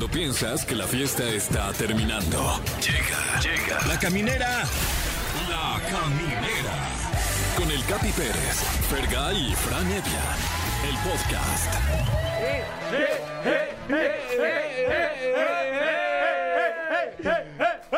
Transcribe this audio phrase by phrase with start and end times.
[0.00, 2.58] Cuando piensas que la fiesta está terminando.
[2.80, 3.86] Llega, llega.
[3.86, 4.62] La caminera.
[5.46, 6.88] La caminera.
[7.54, 10.24] Con el Capi Pérez, Fergay y Fran Evia.
[10.88, 11.74] El podcast.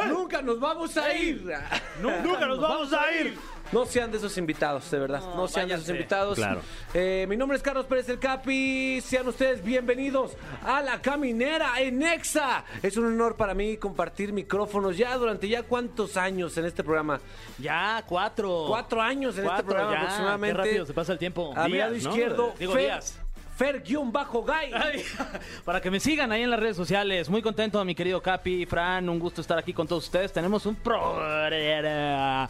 [0.09, 1.55] Nunca nos vamos a ir.
[2.03, 3.39] Nunca nos vamos a ir.
[3.73, 5.23] No sean de esos invitados, de verdad.
[5.35, 6.37] No, sean de esos invitados.
[6.37, 6.61] Claro.
[6.93, 9.01] Eh, mi nombre es Carlos Pérez el Capi.
[9.01, 10.33] Sean ustedes bienvenidos
[10.63, 12.65] a la caminera en Nexa.
[12.83, 17.19] Es un honor para mí compartir micrófonos ya durante ya cuántos años en este programa.
[17.59, 18.67] Ya, cuatro.
[18.69, 19.99] Cuatro años en este programa ya.
[20.01, 20.57] aproximadamente.
[20.63, 21.55] Qué rápido se pasa el tiempo.
[21.57, 22.11] A mi Días, lado ¿no?
[22.11, 23.19] izquierdo, Digo Fer, días.
[23.63, 24.73] Fer-Gay.
[24.75, 25.05] Ay,
[25.65, 27.29] para que me sigan ahí en las redes sociales.
[27.31, 29.09] Muy contento, mi querido Capi, Fran.
[29.09, 30.33] Un gusto estar aquí con todos ustedes.
[30.33, 32.49] Tenemos un programa.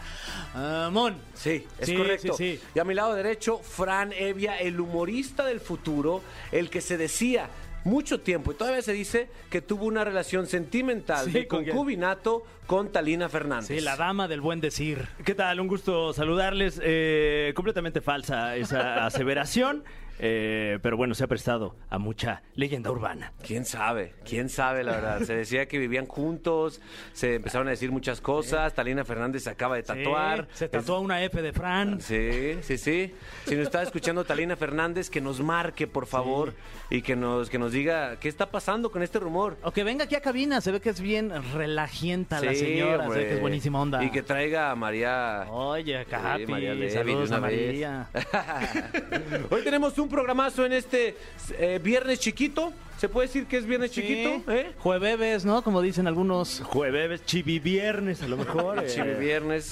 [0.90, 1.14] Mon.
[1.34, 2.32] Sí, es Sí, correcto.
[2.32, 2.66] sí, sí.
[2.74, 7.48] Y a mi lado derecho, Fran Evia, el humorista del futuro, el que se decía
[7.84, 12.92] mucho tiempo y todavía se dice que tuvo una relación sentimental Sí, de concubinato con
[12.92, 13.66] Talina Fernández.
[13.76, 15.08] Sí, la dama del buen decir.
[15.24, 15.58] ¿Qué tal?
[15.60, 16.80] Un gusto saludarles.
[16.82, 19.82] Eh, completamente falsa esa aseveración,
[20.18, 23.32] eh, pero bueno, se ha prestado a mucha leyenda urbana.
[23.44, 24.14] ¿Quién sabe?
[24.24, 25.22] ¿Quién sabe, la verdad?
[25.22, 26.80] Se decía que vivían juntos,
[27.12, 30.48] se empezaron a decir muchas cosas, Talina Fernández se acaba de tatuar.
[30.52, 32.00] Sí, se tatuó una F de Fran.
[32.00, 33.14] Sí, sí, sí.
[33.46, 36.54] Si nos está escuchando Talina Fernández, que nos marque, por favor,
[36.90, 39.56] y que nos, que nos diga qué está pasando con este rumor.
[39.62, 40.60] O que venga aquí a cabina.
[40.60, 43.08] Se ve que es bien relajienta la señora.
[43.08, 44.02] Se ve que es buenísima onda.
[44.04, 45.46] Y que traiga a María.
[45.50, 47.40] Oye, Capi, María Levi de saludos a.
[47.40, 48.08] María.
[49.50, 51.16] Hoy tenemos un programazo en este
[51.58, 52.72] eh, viernes chiquito.
[52.98, 54.50] ¿Se puede decir que es viernes chiquito?
[54.52, 54.72] ¿Eh?
[54.78, 55.62] Jueves, ¿no?
[55.62, 56.60] Como dicen algunos.
[56.64, 58.78] Jueves, chivi viernes, a lo mejor.
[58.84, 59.62] eh.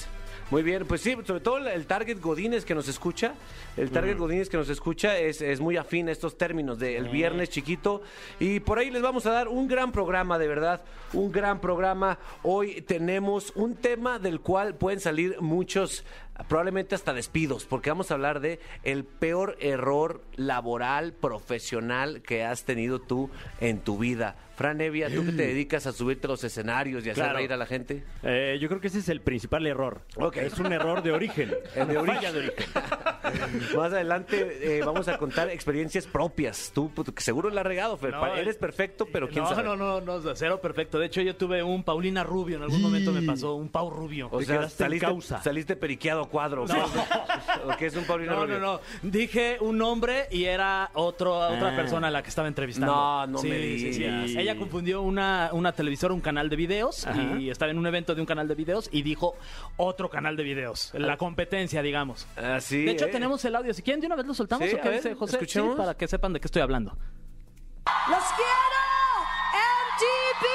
[0.51, 3.35] Muy bien, pues sí, sobre todo el target Godínez que nos escucha,
[3.77, 7.49] el target Godínez que nos escucha es, es muy afín a estos términos del viernes
[7.49, 8.01] chiquito
[8.37, 10.81] y por ahí les vamos a dar un gran programa, de verdad,
[11.13, 12.19] un gran programa.
[12.43, 16.03] Hoy tenemos un tema del cual pueden salir muchos,
[16.49, 22.65] probablemente hasta despidos, porque vamos a hablar de el peor error laboral, profesional que has
[22.65, 23.29] tenido tú
[23.61, 24.35] en tu vida.
[24.61, 27.39] Fran Evia, tú que te dedicas a subirte a los escenarios y hacer Claro.
[27.39, 28.03] reír a la gente.
[28.21, 30.01] Eh, yo creo que ese es el principal error.
[30.17, 30.37] Ok.
[30.37, 31.51] Es un error de origen.
[31.75, 32.15] El de Una origen.
[32.17, 32.65] falla de origen.
[33.75, 36.71] Más adelante eh, vamos a contar experiencias propias.
[36.73, 38.11] Tú, puto, que seguro la has regado, Fer.
[38.11, 39.63] No, Pa- Eres perfecto, pero quién no, sabe.
[39.63, 40.99] No, no, no, cero perfecto.
[40.99, 42.57] De hecho, yo tuve un Paulina Rubio.
[42.57, 44.27] En algún momento me pasó un Pau Rubio.
[44.31, 45.41] O Te sea, quedaste en saliste, causa.
[45.41, 46.65] saliste periqueado a cuadro.
[46.67, 46.75] No.
[47.73, 48.59] ¿O qué es un Paulino No, Rubio?
[48.59, 48.81] no, no.
[49.09, 51.75] Dije un nombre y era otro, otra Ah.
[51.75, 52.93] persona a la que estaba entrevistando.
[52.93, 53.99] No, no Sí, me sí, sí.
[53.99, 54.29] digas.
[54.31, 57.39] Ella confundió una, una televisora, un canal de videos Ajá.
[57.39, 59.35] y estaba en un evento de un canal de videos y dijo
[59.77, 60.91] otro canal de videos.
[60.93, 62.27] La competencia, digamos.
[62.35, 63.09] Así, De hecho, eh.
[63.11, 63.73] tenemos el audio.
[63.73, 65.39] Si quieren, de una vez lo soltamos Sí, o qué ver, dice José.
[65.45, 66.91] Sí, para que sepan de qué estoy hablando.
[66.91, 68.81] ¡Los quiero!
[69.91, 70.45] ¡MTV!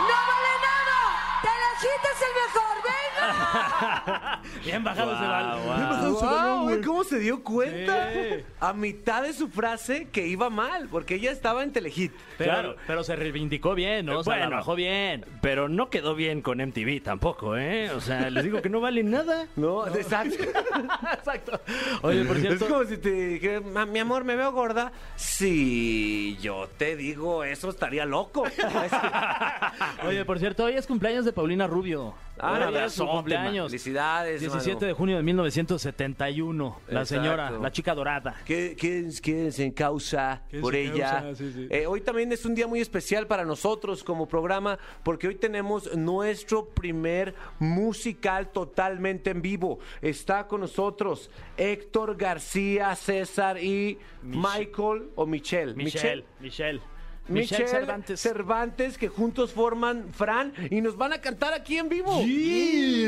[0.00, 0.98] ¡No vale nada!
[1.42, 2.76] ¡Telehit es el mejor!
[2.84, 4.42] ¡Venga!
[4.68, 5.44] Bien bajado ese bal.
[5.62, 6.80] Guau, Bien bajado ese Guau, balón, güey.
[6.82, 8.12] ¿Cómo se dio cuenta?
[8.12, 8.44] Sí.
[8.60, 12.12] A mitad de su frase que iba mal, porque ella estaba en Telehit.
[12.36, 12.76] Pero, Claro.
[12.86, 14.18] pero se reivindicó bien, ¿no?
[14.18, 14.56] O sea, la Bueno.
[14.56, 15.24] bajó bien.
[15.40, 17.90] Pero no quedó bien con MTV tampoco, ¿eh?
[17.92, 19.46] O sea, les digo que no vale nada.
[19.56, 20.36] No, exacto.
[21.12, 21.60] Exacto.
[22.02, 22.68] Oye, por Es cierto.
[22.68, 24.92] como si te dijera, "Ma- mi amor, me veo gorda.
[25.16, 28.44] Si yo te digo eso, estaría loco.
[30.06, 32.14] Oye, por cierto, hoy es cumpleaños de Paulina Rubio.
[32.40, 33.66] Ah, Hoy es abrazote, su cumpleaños.
[33.70, 34.86] Felicidades, 17 mano.
[34.86, 36.80] de junio de 1971.
[36.88, 37.22] La Exacto.
[37.22, 38.34] señora, la chica dorada.
[38.44, 41.18] ¿Qué- ¿Quién, quién se encausa ¿Quién por se ella?
[41.18, 41.34] encausa?
[41.36, 41.66] Sí, sí.
[41.70, 45.96] Eh, hoy también es un día muy especial para nosotros como programa porque hoy tenemos
[45.96, 49.78] nuestro primer musical totalmente en vivo.
[50.02, 55.74] Está con nosotros Héctor García, César y Michael o Michelle.
[55.74, 56.24] Michelle.
[56.40, 56.78] Michelle.
[56.78, 56.80] Michelle
[57.28, 58.20] Michelle Cervantes.
[58.20, 62.22] Cervantes, que juntos forman Fran y nos van a cantar aquí en vivo.
[62.22, 63.06] Sí.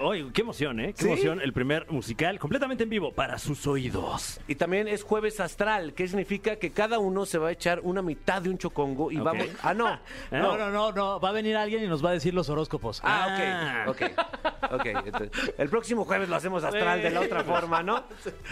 [0.00, 0.94] Oye, qué emoción, ¿eh?
[0.94, 1.08] Qué ¿Sí?
[1.08, 1.40] emoción.
[1.40, 4.40] El primer musical completamente en vivo para sus oídos.
[4.48, 8.02] Y también es jueves astral, que significa que cada uno se va a echar una
[8.02, 9.46] mitad de un chocongo y vamos.
[9.62, 9.98] Ah, no.
[10.30, 11.20] No, no, no, no.
[11.20, 13.00] Va a venir alguien y nos va a decir los horóscopos.
[13.04, 14.02] Ah, ok.
[14.02, 14.12] Ok.
[14.72, 14.86] Ok.
[14.86, 18.04] entonces, el próximo jueves lo hacemos astral de la otra forma, ¿no?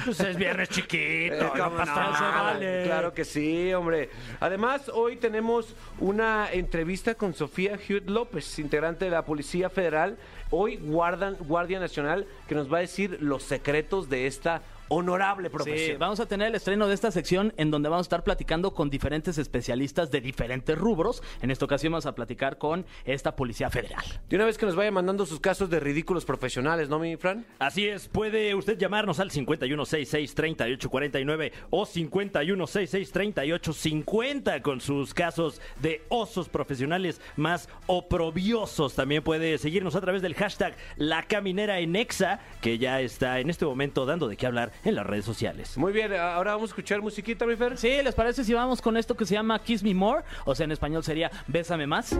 [0.04, 1.34] Pues es viernes chiquito.
[1.34, 2.04] Eh, no ¿cómo pasa
[2.38, 2.44] no?
[2.44, 2.82] vale.
[2.84, 4.10] Claro que sí, hombre.
[4.40, 10.16] Además, hoy tenemos una entrevista con Sofía Hewitt López, integrante de la Policía Federal,
[10.50, 15.52] hoy guardan, Guardia Nacional, que nos va a decir los secretos de esta honorable Sí,
[15.52, 15.98] profesión.
[15.98, 18.90] vamos a tener el estreno de esta sección en donde vamos a estar platicando con
[18.90, 21.22] diferentes especialistas de diferentes rubros.
[21.40, 24.04] En esta ocasión vamos a platicar con esta Policía Federal.
[24.28, 27.46] De una vez que nos vaya mandando sus casos de ridículos profesionales, ¿no, mi Fran?
[27.58, 37.20] Así es, puede usted llamarnos al 5166-3849 o 5166-3850 con sus casos de osos profesionales
[37.36, 38.94] más oprobiosos.
[38.94, 43.50] También puede seguirnos a través del hashtag La Caminera en Exa, que ya está en
[43.50, 45.76] este momento dando de qué hablar en las redes sociales.
[45.78, 47.76] Muy bien, ahora vamos a escuchar musiquita, mi Fer.
[47.76, 50.22] Sí, ¿les parece si vamos con esto que se llama Kiss Me More?
[50.44, 52.10] O sea, en español sería Bésame Más.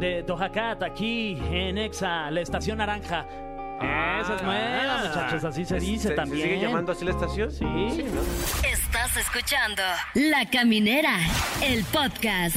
[0.00, 3.26] De Doja Cat, aquí en Exa, la estación naranja.
[4.20, 6.42] Esa es nueva, muchachos, así se dice ¿Se- también.
[6.48, 7.52] ¿Se sigue llamando así la estación?
[7.52, 7.62] Sí.
[7.64, 8.68] ¿no?
[8.68, 9.82] Estás escuchando
[10.14, 11.16] La Caminera,
[11.62, 12.56] el podcast.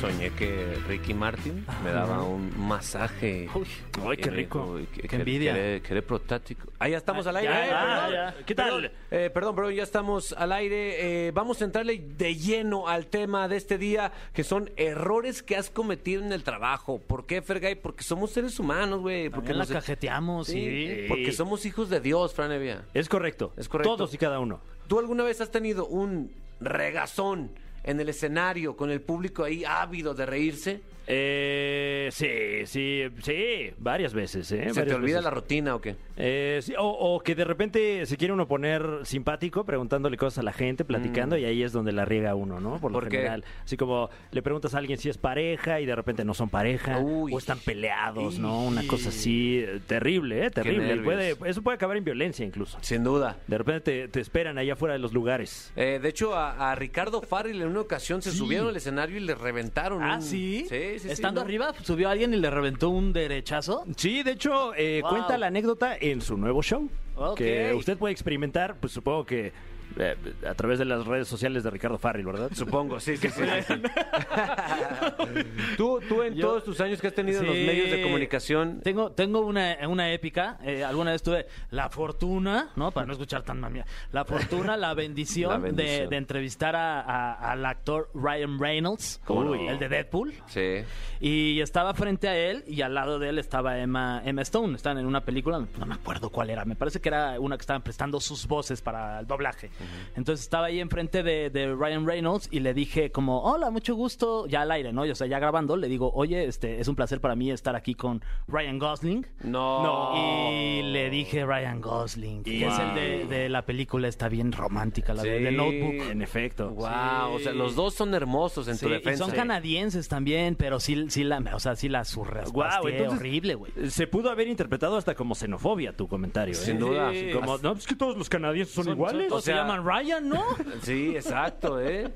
[0.00, 3.48] Soñé que Ricky Martin me daba un masaje.
[3.54, 3.66] Uy,
[4.08, 4.78] ay, qué me rico.
[4.94, 5.52] que- Qué envidia.
[5.52, 6.72] que era protático.
[6.78, 7.52] Ahí ya estamos Ah, al aire.
[7.52, 8.34] ya, Eh, ya.
[8.46, 8.70] ¿Qué tal?
[8.70, 11.26] Perdón, eh, perdón, bro, ya estamos al aire.
[11.26, 15.56] Eh, vamos a entrarle de lleno al tema de este día, que son errores que
[15.56, 16.98] has cometido en el trabajo.
[16.98, 17.74] ¿Por qué, Fergay?
[17.74, 19.28] Porque somos seres humanos, güey.
[19.28, 20.54] Porque la nos- cajeteamos, sí.
[20.62, 22.86] Sí, Porque somos hijos de Dios, Fran Evia.
[22.94, 23.52] Es correcto.
[23.58, 23.96] Es correcto.
[23.96, 24.60] Todos y cada uno.
[24.88, 27.50] ¿Tú alguna vez has tenido un regazón
[27.82, 30.82] en el escenario con el público ahí ávido de reírse?
[31.12, 32.28] Eh, sí,
[32.66, 34.50] sí, sí, varias veces.
[34.52, 34.70] ¿eh?
[34.72, 35.24] ¿Se te olvida veces.
[35.24, 35.96] la rutina o qué?
[36.16, 40.42] Eh, sí, o, o que de repente se quiere uno poner simpático preguntándole cosas a
[40.42, 42.78] la gente, platicando, y ahí es donde la riega uno, ¿no?
[42.78, 43.10] Por lo Mm.
[43.10, 43.44] General.
[43.64, 46.98] Así como le preguntas a alguien si es pareja y de repente no son pareja,
[47.00, 47.32] Uy.
[47.34, 48.62] o están peleados, ¿no?
[48.64, 50.50] Una cosa así eh, terrible, ¿eh?
[50.50, 50.98] Terrible.
[50.98, 52.78] Puede- eso puede acabar en violencia incluso.
[52.82, 53.38] Sin duda.
[53.48, 55.72] De repente te, te esperan allá afuera de los lugares.
[55.76, 59.20] Eh, de hecho, a, a Ricardo Farrell en una ocasión se subieron al escenario y
[59.20, 60.02] le reventaron.
[60.02, 60.66] Ah, un- ¿sí?
[60.68, 61.44] Sí, sí, sí, Estando ¿no?
[61.46, 63.84] arriba, subió alguien y le reventó un derechazo.
[63.96, 65.10] Sí, de hecho, eh, Wow.
[65.10, 66.88] cuenta la anécdota en su nuevo show.
[67.16, 67.36] Ok.
[67.38, 69.52] Que usted puede experimentar, pues supongo que
[69.98, 70.16] eh,
[70.48, 72.50] a través de las redes sociales de Ricardo Farrell, ¿verdad?
[72.54, 73.42] Supongo, sí, sí, sí.
[73.66, 73.74] sí.
[75.76, 77.64] tú, tú en Yo- todos tus años que has tenido en los Sí.
[77.64, 80.58] medios de comunicación, Tengo, tengo una, una épica.
[80.62, 82.90] eh, alguna vez tuve la fortuna, ¿no?
[82.92, 83.84] Para no escuchar tan mamia.
[84.12, 86.10] La fortuna, la bendición, La De, bendición.
[86.10, 89.54] de entrevistar a- a- al actor Ryan Reynolds, ¿Cómo no?
[89.54, 90.34] el de Deadpool.
[90.46, 90.84] sí.
[91.22, 94.74] Y estaba frente a él y al lado de él estaba Emma, Emma Stone.
[94.74, 96.64] Están en una película, no me acuerdo cuál era.
[96.64, 99.70] Me parece que era una que estaban prestando sus voces para el doblaje.
[100.16, 104.46] Entonces estaba ahí enfrente de, de Ryan Reynolds y le dije como, hola, mucho gusto,
[104.46, 105.06] ya al aire, ¿no?
[105.06, 107.76] Y, o sea, ya grabando, le digo, oye, este, es un placer para mí estar
[107.76, 109.26] aquí con Ryan Gosling.
[109.44, 110.12] No.
[110.16, 115.14] Y le dije Ryan Gosling, que es el de, de la película, está bien romántica,
[115.14, 115.44] la de, Sí.
[115.44, 116.10] de Notebook.
[116.10, 116.70] En efecto.
[116.70, 119.24] Wow, o sea, los dos son hermosos en Sí, tu y defensa.
[119.24, 122.50] son canadienses también, pero sí, sí la, o sea, sí la surras.
[122.52, 123.72] Guau, entonces- horrible, güey.
[123.88, 126.52] Se pudo haber interpretado hasta como xenofobia tu comentario.
[126.52, 126.56] ¿eh?
[126.56, 127.10] Sin duda.
[127.12, 127.30] Sí.
[127.32, 129.30] Como, no, es que todos los canadienses son, iguales.
[129.32, 130.44] O sea- Ryan, ¿no?
[130.82, 132.10] Sí, exacto, ¿eh?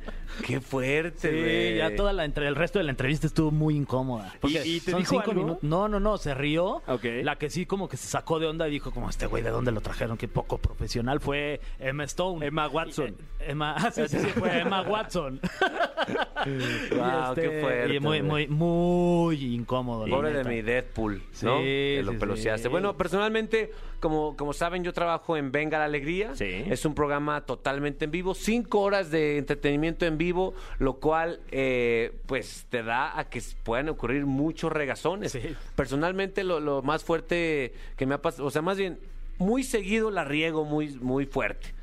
[0.47, 1.73] Qué fuerte, güey.
[1.73, 4.35] Sí, ya toda la entre el resto de la entrevista estuvo muy incómoda.
[4.43, 5.35] ¿Y- y te son dijo cinco algo?
[5.43, 5.63] minutos.
[5.63, 6.83] No, no, no, se rió.
[6.87, 7.05] Ok.
[7.23, 9.51] La que sí como que se sacó de onda y dijo como este güey de
[9.51, 12.45] dónde lo trajeron, qué poco profesional fue Emma Stone.
[12.45, 13.09] Emma Watson.
[13.09, 15.41] Y, eh, Emma, ah, sí, sí, sí, fue Emma Watson.
[16.47, 18.47] Y, qué este, fuerte, Y muy, güey.
[18.49, 20.07] muy, muy incómodo.
[20.07, 20.49] la Pobre de neta.
[20.51, 21.59] mi Deadpool, Sí, ¿no?
[21.59, 22.63] que lo sí, peloseaste.
[22.65, 22.69] sí.
[22.69, 26.35] Bueno, personalmente, como, como saben, yo trabajo en Venga la Alegría.
[26.35, 26.65] Sí.
[26.69, 32.13] Es un programa totalmente en vivo, cinco horas de entretenimiento en vivo, lo cual, eh,
[32.27, 35.33] pues, te da a que puedan ocurrir muchos regazones.
[35.33, 35.41] Sí.
[35.77, 38.99] Personalmente, lo, lo más fuerte que me ha pasado, o sea, más bien,
[39.39, 41.74] muy seguido la riego muy, muy fuerte.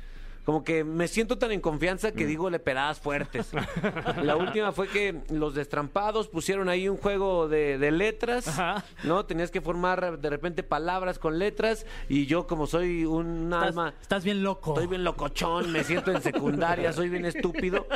[0.44, 2.12] Como que me siento tan en confianza Mm.
[2.14, 3.50] que digo le pedadas fuertes.
[4.22, 8.84] La última fue que los destrampados pusieron ahí un juego de, de letras, Ajá.
[9.04, 9.24] ¿no?
[9.24, 13.94] Tenías que formar de repente palabras con letras y yo como soy un Estás, alma...
[14.00, 14.72] estás bien loco.
[14.72, 17.86] Estoy bien locochón, me siento en secundaria, soy bien estúpido.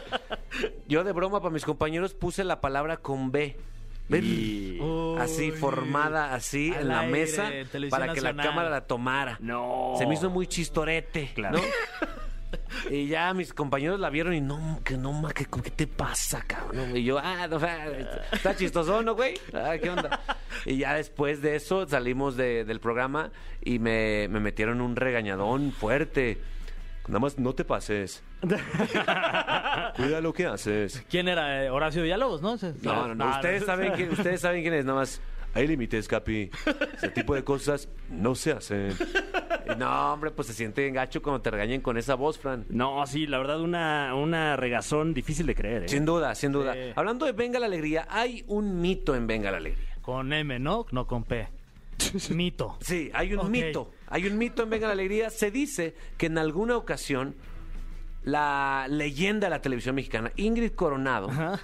[0.86, 3.56] Yo de broma para mis compañeros puse la palabra con B.
[4.08, 4.78] Y-
[5.18, 7.50] Así, formada así Al en la aire, mesa
[7.90, 9.36] para que la cámara la tomara.
[9.40, 9.94] No.
[9.98, 11.58] Se me hizo muy chistorete, Claro.
[11.58, 11.64] ¿no?
[12.90, 16.42] Y ya mis compañeros la vieron y no, que no, ma, que, ¿qué te pasa,
[16.46, 16.96] cabrón?
[16.96, 17.86] Y yo, ah, no, ah,
[18.32, 19.34] está chistoso, ¿no, güey?
[19.52, 20.20] Ah, ¿qué onda?
[20.64, 23.30] Y ya después de eso salimos de- del programa
[23.62, 26.38] y me, me metieron un regañadón fuerte.
[27.08, 28.22] Nada más no te pases.
[29.96, 31.04] Cuida lo que haces.
[31.08, 31.64] ¿Quién era?
[31.64, 32.56] Eh, Horacio Villalobos, ¿no?
[32.82, 33.30] No, no, no.
[33.30, 34.84] Ustedes saben quién, ustedes saben quién es.
[34.84, 35.20] Nada más.
[35.54, 36.50] Hay límites, Capi.
[36.96, 38.92] Ese tipo de cosas no se hacen.
[39.78, 42.64] No, hombre, pues se siente gacho cuando te regañen con esa voz, Fran.
[42.68, 45.84] No, sí, la verdad, una, una regazón difícil de creer.
[45.84, 45.88] ¿eh?
[45.88, 46.74] Sin duda, sin duda.
[46.74, 46.92] Sí.
[46.94, 49.96] Hablando de Venga la Alegría, hay un mito en Venga la Alegría.
[50.02, 50.86] Con M, ¿no?
[50.92, 51.48] No con P.
[52.30, 52.76] Mito.
[52.80, 53.90] Sí, hay un mito.
[54.08, 55.30] Hay un mito en Venga la Alegría.
[55.30, 57.34] Se dice que en alguna ocasión
[58.22, 61.60] la leyenda de la televisión mexicana, Ingrid Coronado, Ajá.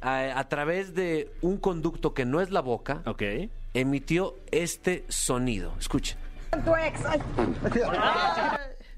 [0.00, 3.02] a, a través de un conducto que no es la boca,
[3.74, 5.74] emitió este sonido.
[5.78, 6.16] Escuchen.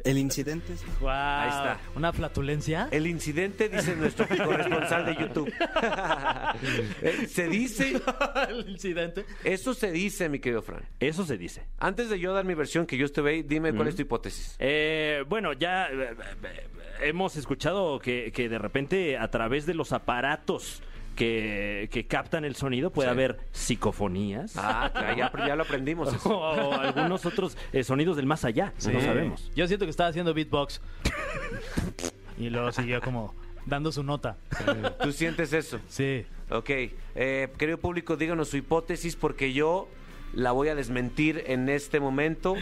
[0.05, 0.75] El incidente.
[1.01, 1.41] Guau.
[1.41, 1.81] Ahí está.
[1.97, 2.89] ¿Una flatulencia?
[2.93, 5.53] El incidente, dice nuestro corresponsal de YouTube.
[7.03, 8.01] Eh, se dice,
[8.49, 9.25] El incidente.
[9.45, 10.83] eso se dice, mi querido Fran.
[11.01, 11.67] Eso se dice.
[11.79, 14.57] Antes de yo dar mi versión que yo estuve ahí, dime cuál es tu hipótesis.
[14.59, 16.69] Eh, bueno, ya eh, eh,
[17.03, 20.83] hemos escuchado que, que de repente a través de los aparatos
[21.17, 23.13] que, que captan el sonido puede Sí.
[23.13, 24.53] haber psicofonías.
[24.57, 26.15] Ah, ya, ya lo aprendimos.
[26.15, 26.39] eso.
[26.39, 29.51] O algunos otros eh, sonidos del más allá, no sabemos.
[29.57, 30.81] Yo siento que estaba haciendo beatbox.
[32.39, 34.37] y luego siguió como dando su nota.
[35.03, 35.81] ¿Tú sientes eso?
[35.89, 36.25] Sí.
[36.51, 36.71] Ok.
[37.17, 39.89] Eh, querido público, díganos su hipótesis porque yo
[40.35, 42.55] la voy a desmentir en este momento.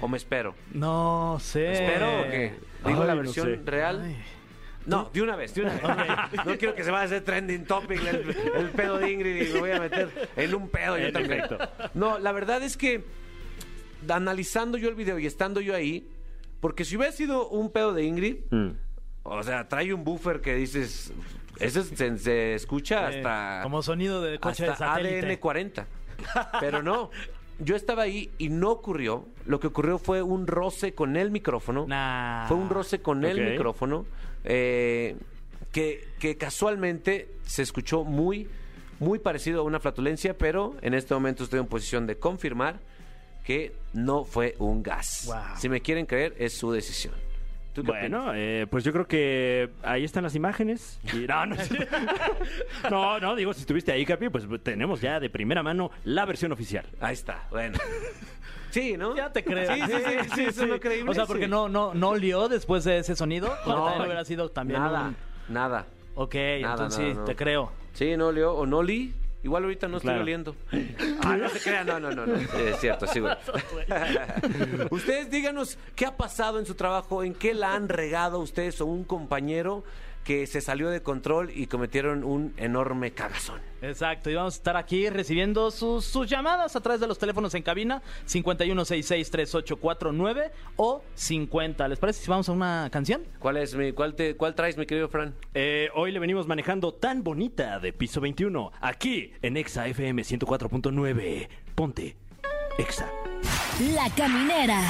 [0.00, 0.54] ¿O me espero?
[0.72, 1.72] No sé.
[1.72, 2.52] ¿Espero o qué?
[2.86, 3.60] ¿Digo Ay, la no versión sé.
[3.64, 4.02] real?
[4.04, 4.16] Ay.
[4.88, 5.84] No, de una vez, de una vez.
[6.46, 9.52] No quiero que se vaya a hacer trending topic el, el pedo de Ingrid y
[9.52, 11.42] me voy a meter en un pedo yo también.
[11.94, 13.04] No, la verdad es que
[14.08, 16.08] analizando yo el video y estando yo ahí,
[16.60, 18.70] porque si hubiera sido un pedo de Ingrid, Mm.
[19.24, 21.12] o sea, trae un buffer que dices,
[21.58, 24.94] ese se, se escucha Eh, hasta Como sonido de coche de hasta.
[24.94, 25.86] ADN 40.
[26.60, 27.10] Pero no.
[27.60, 29.26] Yo estaba ahí y no ocurrió.
[29.44, 31.86] Lo que ocurrió fue un roce con el micrófono.
[31.88, 32.46] Nah.
[32.46, 34.06] Fue un roce con el micrófono
[34.44, 35.16] eh,
[35.72, 38.48] que, que casualmente se escuchó muy,
[38.98, 42.80] muy parecido a una flatulencia, pero en este momento estoy en posición de confirmar
[43.44, 45.24] que no fue un gas.
[45.26, 45.56] Wow.
[45.58, 47.14] Si me quieren creer, es su decisión.
[47.78, 48.10] ¿Tú qué opinas?
[48.22, 51.00] Bueno, eh, pues yo creo que ahí están las imágenes.
[51.12, 51.56] Y- no, no,
[52.90, 56.52] no, no, digo, si estuviste ahí, Capi, pues tenemos ya de primera mano la versión
[56.52, 56.86] oficial.
[57.00, 57.78] Ahí está, bueno.
[58.70, 59.16] Sí, ¿no?
[59.16, 59.74] Ya te creo.
[59.74, 61.10] Sí, sí, sí, sí, eso es lo creíble.
[61.10, 61.50] O sea, porque sí.
[61.50, 63.48] no, no, no olió después de ese sonido.
[63.66, 65.16] No, también hubiera sido también Nada, un-
[65.48, 65.86] nada.
[66.14, 67.24] Ok, Nada, entonces nada, sí, no.
[67.24, 67.72] te creo.
[67.94, 69.14] Sí, no olió o no olí.
[69.48, 70.22] Igual ahorita no estoy Claro.
[70.24, 70.56] oliendo.
[71.24, 73.34] Ah, no se crean, no, no, no, es cierto, sí, güey.
[74.90, 78.86] Ustedes díganos qué ha pasado en su trabajo, en qué la han regado ustedes o
[78.86, 79.84] un compañero
[80.28, 83.62] que se salió de control y cometieron un enorme cagazón.
[83.80, 87.54] Exacto, y vamos a estar aquí recibiendo sus, sus llamadas a través de los teléfonos
[87.54, 91.88] en cabina 51663849 o 50.
[91.88, 93.22] ¿Les parece si vamos a una canción?
[93.38, 95.34] ¿Cuál es mi, cuál te, cuál traes, mi querido Fran?
[95.54, 101.48] Eh, hoy le venimos manejando tan bonita de piso 21, aquí en Exa FM 104.9.
[101.74, 102.16] Ponte,
[102.76, 103.10] Exa.
[103.94, 104.80] La Caminera,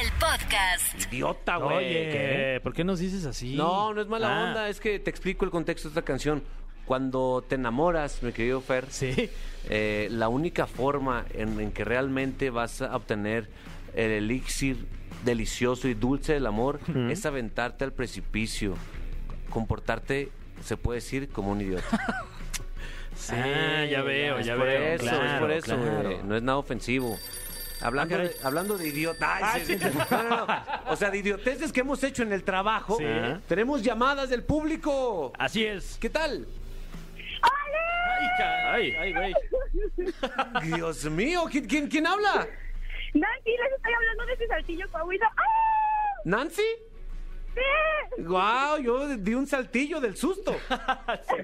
[0.00, 1.12] el podcast.
[1.12, 1.76] Idiota, güey.
[1.76, 3.54] Oye, ¿por qué nos dices así?
[3.54, 6.42] No, no es mala Ah, onda, es que te explico el contexto de esta canción.
[6.86, 9.28] Cuando te enamoras, mi querido Fer, Sí.
[9.68, 13.48] eh, la única forma en, en que realmente vas a obtener
[13.94, 14.86] el elixir
[15.24, 16.80] delicioso y dulce del amor
[17.10, 18.74] es aventarte al precipicio,
[19.50, 20.30] comportarte,
[20.64, 21.84] se puede decir, como un idiota.
[23.12, 24.82] Sí, Ah, ya veo, es ya por veo.
[24.94, 26.02] eso, es claro, por eso, claro.
[26.04, 27.18] güey, no es nada ofensivo.
[27.82, 29.38] Hablando, Ah, de, hablando de idiota.
[29.42, 29.84] Ay, sí, sí.
[30.10, 30.62] No, no, no.
[30.88, 32.96] O sea, de idioteces que hemos hecho en el trabajo.
[32.98, 33.04] Sí.
[33.48, 35.32] Tenemos llamadas del público.
[35.38, 35.96] Así es.
[36.00, 36.46] ¿Qué tal?
[37.42, 38.92] Ay, ca- Ay.
[38.98, 39.34] ay, güey.
[40.64, 42.46] Dios mío, ¿quién, quién, quién habla?
[43.14, 45.30] Nancy, les estoy hablando de ese saltillo coahuila.
[45.36, 45.42] ¡Ah!
[46.24, 46.62] ¿Nancy?
[47.54, 48.22] ¡Sí!
[48.22, 50.54] Guau, yo di un saltillo del susto.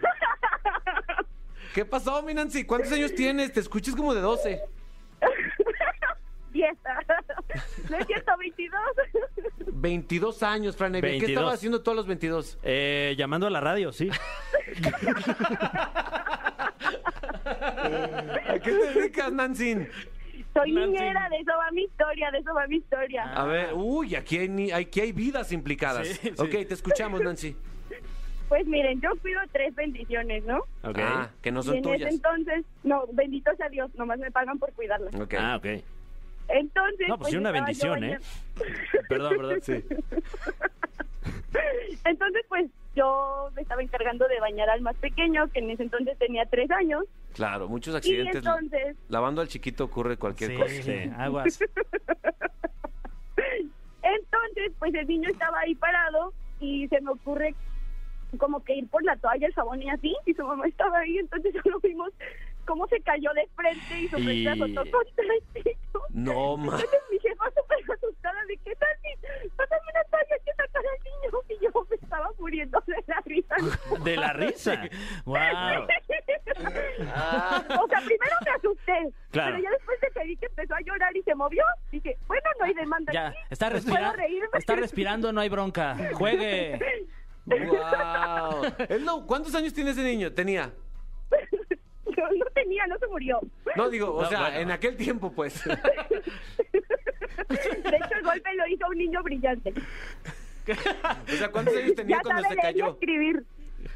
[1.74, 2.64] ¿Qué pasó, mi Nancy?
[2.64, 3.52] ¿Cuántos años tienes?
[3.52, 4.60] Te escuchas como de 12.
[6.56, 6.76] Diez.
[7.90, 8.80] No es cierto, 22.
[9.72, 11.10] 22 años, Fran Evia.
[11.10, 11.30] ¿Qué 22.
[11.30, 12.58] estaba haciendo todos los 22?
[12.62, 14.10] Eh, llamando a la radio, sí.
[17.44, 19.74] ¿A qué te dedicas, Nancy?
[20.54, 20.92] Soy Nancy.
[20.92, 23.24] niñera, de eso va mi historia, de eso va mi historia.
[23.34, 26.06] A ver, uy, aquí hay, ni- aquí hay vidas implicadas.
[26.08, 26.32] Sí, sí.
[26.38, 27.56] Ok, te escuchamos, Nancy.
[28.48, 30.58] Pues miren, yo cuido tres bendiciones, ¿no?
[30.82, 30.98] Ok.
[31.00, 32.00] Ah, que no y son en tuyas.
[32.02, 35.14] ese entonces, no, bendito sea Dios, nomás me pagan por cuidarlas.
[35.16, 35.34] Ok.
[35.38, 35.66] Ah, ok.
[36.48, 38.18] Entonces, No, pues sí, una bendición, ¿eh?
[39.08, 39.60] Perdón, perdón.
[39.62, 39.84] Sí.
[42.04, 46.16] Entonces, pues yo me estaba encargando de bañar al más pequeño, que en ese entonces
[46.18, 47.04] tenía tres años.
[47.34, 48.36] Claro, muchos Y accidentes.
[48.36, 50.82] entonces, Lavando al chiquito ocurre cualquier Sí, cosa.
[50.82, 51.10] Sí.
[51.18, 51.58] aguas.
[54.02, 57.54] entonces, pues el niño estaba ahí parado y se me ocurre
[58.38, 61.18] como que ir por la toalla, el jabón y así, y su mamá estaba ahí,
[61.18, 62.12] entonces solo vimos
[62.66, 66.02] cómo se cayó de frente y su Y- frente azotó contra el piso.
[66.10, 66.72] No, ma.
[66.74, 71.38] Entonces mi jefa súper asustada de que Nancy, pásame una toalla que sacar al niño
[71.48, 73.54] y yo me estaba muriendo de la risa.
[74.04, 74.88] De la risa.
[75.24, 75.36] Wow.
[76.58, 79.52] O sea, primero me asusté, Claro.
[79.52, 82.44] pero ya después de que vi que empezó a llorar y se movió, dije, bueno,
[82.58, 83.12] no hay demanda.
[83.12, 83.38] Ya, aquí.
[83.50, 85.96] está, ¿Puedo respira- está respirando, no hay bronca.
[86.14, 86.78] Juegue.
[87.48, 89.24] Wow.
[89.26, 90.32] ¿Cuántos años tiene ese niño?
[90.32, 90.72] Tenía.
[92.16, 93.40] No, no tenía, no se murió.
[93.76, 94.56] No, digo, o No, sea, bueno.
[94.58, 95.62] en aquel tiempo, pues.
[95.66, 95.82] De hecho,
[98.18, 99.72] el golpe lo hizo un niño brillante.
[100.68, 100.74] O
[101.36, 102.92] sea, ¿cuántos años tenía Ya cuando sabe se leer y cayó?
[102.94, 103.44] escribir.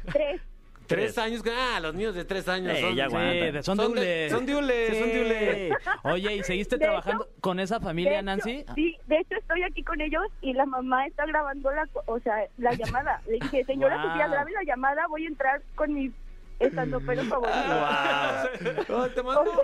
[0.09, 0.41] Tres.
[0.87, 1.43] Tres años.
[1.53, 2.95] Ah, los niños de tres años son.
[2.95, 3.15] ya Sí,
[3.63, 5.11] son, Son de son de hule, son.
[5.11, 5.69] Sí.
[6.03, 8.63] Oye, ¿y seguiste De trabajando con esa familia, hecho, Nancy?
[8.75, 12.35] Sí, de hecho estoy aquí con ellos y la mamá está grabando la, o sea,
[12.57, 13.21] la llamada.
[13.27, 14.05] Le dije, señora Wow.
[14.11, 15.93] Sofía, grabe la llamada, voy a entrar con
[16.61, 17.61] mis estandoperos favoritos.
[18.89, 19.61] Oh, te mando.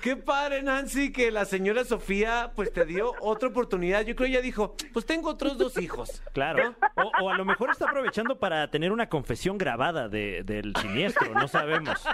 [0.00, 4.02] Qué padre, Nancy, que la señora Sofía pues te dio otra oportunidad.
[4.02, 6.22] Yo creo que ella dijo, pues tengo otros dos hijos.
[6.32, 6.74] Claro.
[6.96, 11.32] O, o a lo mejor está aprovechando para tener una confesión grabada de- del siniestro,
[11.34, 12.04] no sabemos.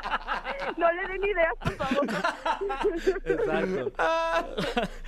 [0.77, 2.07] No le den ideas, por favor.
[3.25, 3.93] Exacto.
[3.99, 4.45] Ah,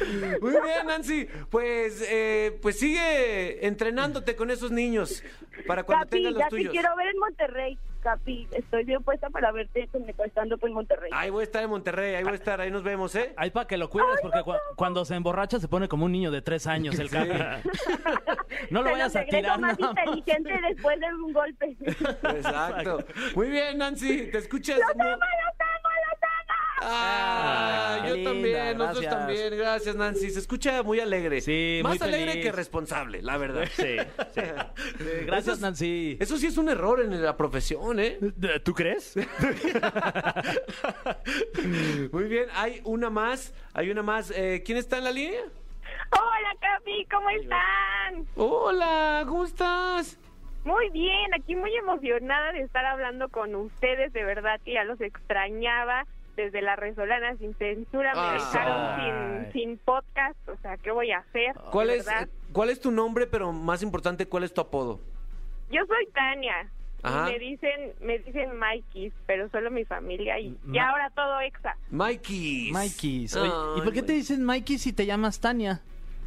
[0.40, 1.26] muy bien, Nancy.
[1.50, 5.23] Pues, eh, pues sigue entrenándote con esos niños
[5.66, 6.73] para cuando Capi, tengan los ya te tuyos.
[6.73, 7.78] quiero ver en Monterrey.
[8.07, 11.11] Capi, estoy bien puesta para verte con estando en Monterrey.
[11.13, 13.35] Ahí voy a estar en Monterrey, ahí voy a estar, ahí nos vemos, ¿eh?
[13.37, 16.31] Ahí para que lo cuides, porque cua- cuando se emborracha se pone como un niño
[16.31, 17.31] de tres años el Capi.
[18.71, 19.91] No lo Se vayas a tirar más más.
[19.91, 21.77] inteligente después de un golpe.
[22.37, 22.99] Exacto.
[23.35, 24.79] Muy bien, Nancy, te escuchas.
[24.79, 25.07] ¡Los muy-
[26.83, 30.30] Ah, Ah, yo linda, también, nosotros también, gracias Nancy.
[30.30, 31.40] Se escucha muy alegre.
[31.40, 32.45] Sí, Más muy alegre feliz.
[32.45, 33.64] que responsable, la verdad.
[33.73, 33.97] Sí,
[34.35, 34.40] sí.
[35.00, 36.16] Eh, Gracias, Eso es- Nancy.
[36.21, 38.18] Eso sí es un error en la profesión, ¿eh?
[38.64, 39.16] ¿Tú crees?
[42.12, 44.30] Muy bien, hay una más, hay una más.
[44.35, 45.40] Eh, ¿Quién está en la línea?
[46.12, 48.26] Hola, Capi, ¿cómo están?
[48.37, 50.18] Hola, ¿cómo estás?
[50.64, 55.00] Muy bien, aquí muy emocionada de estar hablando con ustedes, de verdad que ya los
[55.00, 56.04] extrañaba
[56.37, 58.33] desde la Resolana sin censura, me Ah.
[58.35, 61.55] dejaron sin, sin podcast, o sea, ¿qué voy a hacer?
[61.73, 62.28] ¿Cuál De es, verdad.
[62.52, 65.00] ¿Cuál es tu nombre, pero más importante, cuál es tu apodo?
[65.71, 66.71] Yo soy Tania.
[67.02, 67.31] y.
[67.33, 71.76] Me dicen, me dicen Mikey, pero solo mi familia y, ahora todo exa.
[71.90, 72.71] Mikey.
[72.73, 73.26] Mikey.
[73.38, 75.83] Oye, ¿Y por qué te dicen Mikey si te llamas Tania?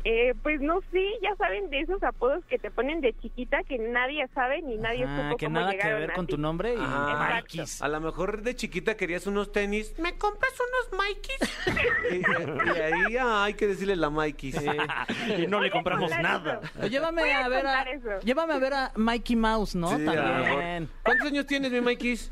[0.05, 3.77] Eh, pues no sé, ya saben de esos apodos que te ponen de chiquita que
[3.77, 6.77] nadie sabe ni nadie Ah, supo que cómo nada que ver con tu nombre y.
[6.77, 7.63] Mikey.
[7.81, 9.93] A lo mejor de chiquita querías unos tenis.
[9.99, 10.53] ¿Me compras
[10.89, 11.59] unos Mikeys?
[12.11, 14.53] y, y ahí ah, hay que decirle la Mikey.
[15.37, 16.61] y no le compramos nada.
[16.89, 18.19] llévame Voy a a ver a, eso.
[18.23, 19.97] llévame a ver a Mikey Mouse, ¿no?
[19.97, 20.05] Sí.
[20.05, 20.89] También.
[21.03, 22.31] ¿Cuántos años tienes, mi Mikeys?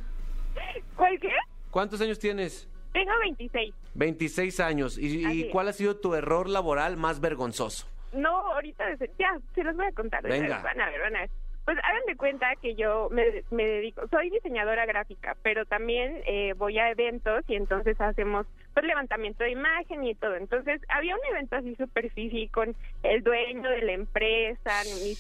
[0.96, 1.32] ¿Cuál qué?
[1.70, 2.68] ¿Cuántos años tienes?
[2.98, 3.76] Tengo 26.
[3.94, 4.98] 26 años.
[4.98, 7.88] ¿Y, cuál ha sido tu error laboral más vergonzoso?
[8.12, 8.86] No, ahorita,
[9.20, 10.24] ya, se los voy a contar.
[10.24, 10.64] Venga.
[10.64, 11.30] Van a ver, van a ver.
[11.64, 16.54] Pues hagan de cuenta que yo me, me dedico, soy diseñadora gráfica, pero también eh,
[16.58, 20.36] voy a eventos y entonces hacemos pues levantamiento de imagen y todo.
[20.36, 22.10] Entonces había un evento así súper
[22.52, 25.14] con el dueño de la empresa, mi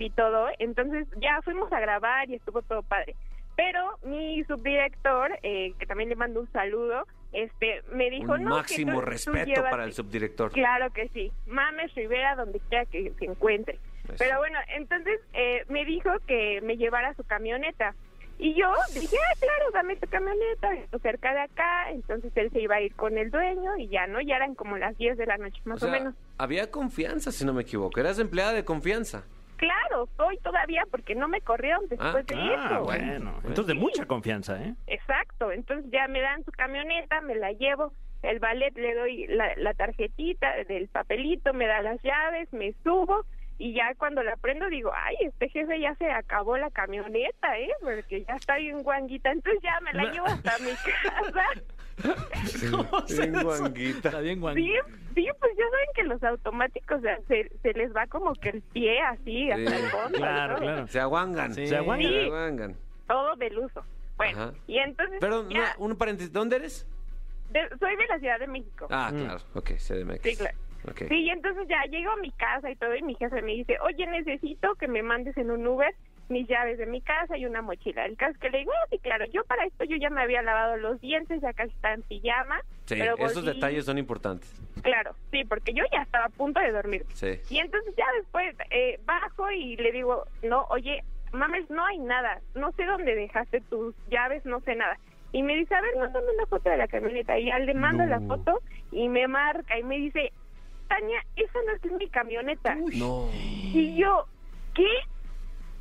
[0.00, 0.48] y todo.
[0.58, 3.16] Entonces ya fuimos a grabar y estuvo todo padre.
[3.56, 8.56] Pero mi subdirector, eh, que también le mando un saludo, este, me dijo Un no,
[8.56, 9.84] máximo tú respeto para llévate".
[9.84, 10.52] el subdirector.
[10.52, 11.30] Claro que sí.
[11.46, 13.78] Mames Rivera donde quiera que se encuentre.
[14.04, 14.14] Eso.
[14.18, 17.94] Pero bueno, entonces eh, me dijo que me llevara su camioneta.
[18.42, 20.70] Y yo dije, ah, claro, dame tu camioneta,
[21.02, 21.90] cerca de acá.
[21.90, 24.20] Entonces él se iba a ir con el dueño y ya, ¿no?
[24.22, 26.14] Ya eran como las 10 de la noche, más O o, sea, menos.
[26.38, 28.00] había confianza, si no me equivoco.
[28.00, 29.24] Eras empleada de confianza.
[29.60, 32.82] Claro, soy todavía porque no me corrieron después de Ah, eso.
[32.84, 33.34] bueno.
[33.44, 34.74] Entonces de mucha confianza, ¿eh?
[34.86, 37.92] Exacto, entonces ya me dan su camioneta, me la llevo,
[38.22, 43.26] el ballet le doy la, la tarjetita del papelito, me da las llaves, me subo
[43.58, 47.68] y ya cuando la prendo digo, ay, este jefe ya se acabó la camioneta, ¿eh?
[47.82, 50.70] Porque ya está bien guanguita, entonces ya me la llevo hasta mi
[51.04, 51.44] casa.
[53.08, 54.08] Bien guanguita.
[54.08, 54.54] Está bien, Juan.
[54.54, 54.72] Sí,
[55.14, 58.50] sí, pues ya saben que los automáticos o sea, se, se les va como que
[58.50, 60.18] el pie así hasta el fondo.
[60.18, 60.64] claro, todo.
[60.64, 60.86] claro.
[60.88, 61.54] Se aguangan.
[61.54, 61.66] Sí.
[61.66, 62.08] Se aguantan.
[62.10, 62.14] Sí.
[62.18, 62.76] Se aguangan.
[63.06, 63.84] Todo del uso.
[64.16, 64.52] Bueno, Ajá.
[64.66, 66.86] y entonces Pero, ya, no, un paréntesis, ¿dónde eres?
[67.50, 68.86] de- soy de la Ciudad de México.
[68.90, 70.22] Ah, claro, ok, CDMX.
[70.22, 70.56] Sí, claro.
[70.88, 71.02] Ok.
[71.08, 73.76] Sí, y entonces ya llego a mi casa y todo, y mi jefe me dice,
[73.80, 75.94] oye, necesito que me mandes en un Uber
[76.30, 78.06] mis llaves de mi casa y una mochila.
[78.06, 80.22] El caso es que le digo, ah, sí, claro, yo para esto yo ya me
[80.22, 82.60] había lavado los dientes, ya casi estaba en pijama.
[82.86, 84.54] Sí, pero esos detalles son importantes.
[84.82, 87.04] Claro, sí, porque yo ya estaba a punto de dormir.
[87.14, 87.40] Sí.
[87.50, 92.40] Y entonces ya después eh, bajo y le digo, no, oye, mames, no hay nada,
[92.54, 94.98] no sé dónde dejaste tus llaves, no sé nada.
[95.32, 97.38] Y me dice, a ver, mándame una foto de la camioneta.
[97.38, 100.32] Y ya le mando la foto y me marca y me dice,
[100.88, 102.74] Tania, esa no es mi camioneta.
[102.74, 103.28] No.
[103.32, 104.26] Y yo,
[104.74, 104.88] ¿qué?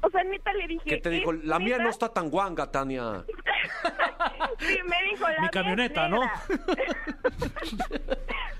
[0.01, 0.89] O sea, neta le dije.
[0.89, 1.33] ¿Qué te dijo?
[1.33, 1.83] "¿Es La mía neta?".
[1.83, 3.23] no está tan guanga, Tania.
[4.59, 6.19] sí, me dijo la Mi mía es camioneta, ¿no?
[6.21, 6.41] negra".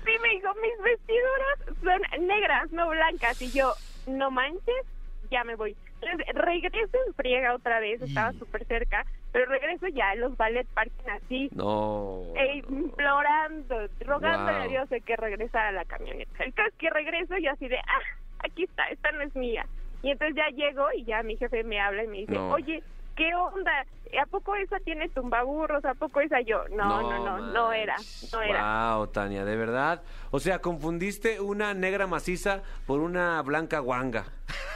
[0.04, 3.40] sí, me dijo, mis vestiduras son negras, no blancas.
[3.42, 3.72] Y yo,
[4.06, 4.84] no manches,
[5.30, 5.76] ya me voy.
[6.02, 11.10] Entonces, regreso en friega otra vez, estaba súper cerca, pero regreso ya los ballet parking
[11.10, 12.22] así, No.
[12.36, 14.66] e implorando, rogándole Wow.
[14.66, 16.42] a Dios de que regresara a la camioneta.
[16.44, 18.00] El caso es que regreso y yo así de, ah,
[18.44, 19.66] aquí está, esta no es mía.
[20.02, 22.50] Y entonces ya llego y ya mi jefe me habla y me dice, No.
[22.50, 22.82] oye,
[23.16, 23.84] ¿qué onda?
[24.20, 25.84] ¿A poco esa tiene tumbaburros?
[25.84, 26.64] ¿A poco esa yo?
[26.70, 27.94] No, no, no, no, era,
[28.32, 28.96] no era.
[28.96, 30.02] Wow, Tania, de verdad.
[30.32, 34.24] O sea, confundiste una negra maciza por una blanca guanga.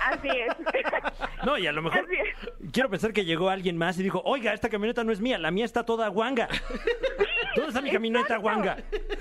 [0.06, 0.54] Así es.
[1.44, 2.70] No, y a lo mejor Así es.
[2.72, 5.50] quiero pensar que llegó alguien más y dijo, oiga, esta camioneta no es mía, la
[5.50, 6.48] mía está toda guanga.
[7.54, 8.40] ¿Dónde está mi camioneta Exacto.
[8.42, 8.76] guanga?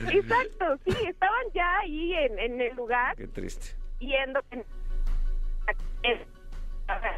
[0.09, 3.75] Exacto, sí, estaban ya ahí en, en el lugar Qué triste.
[3.99, 4.65] yendo en, en-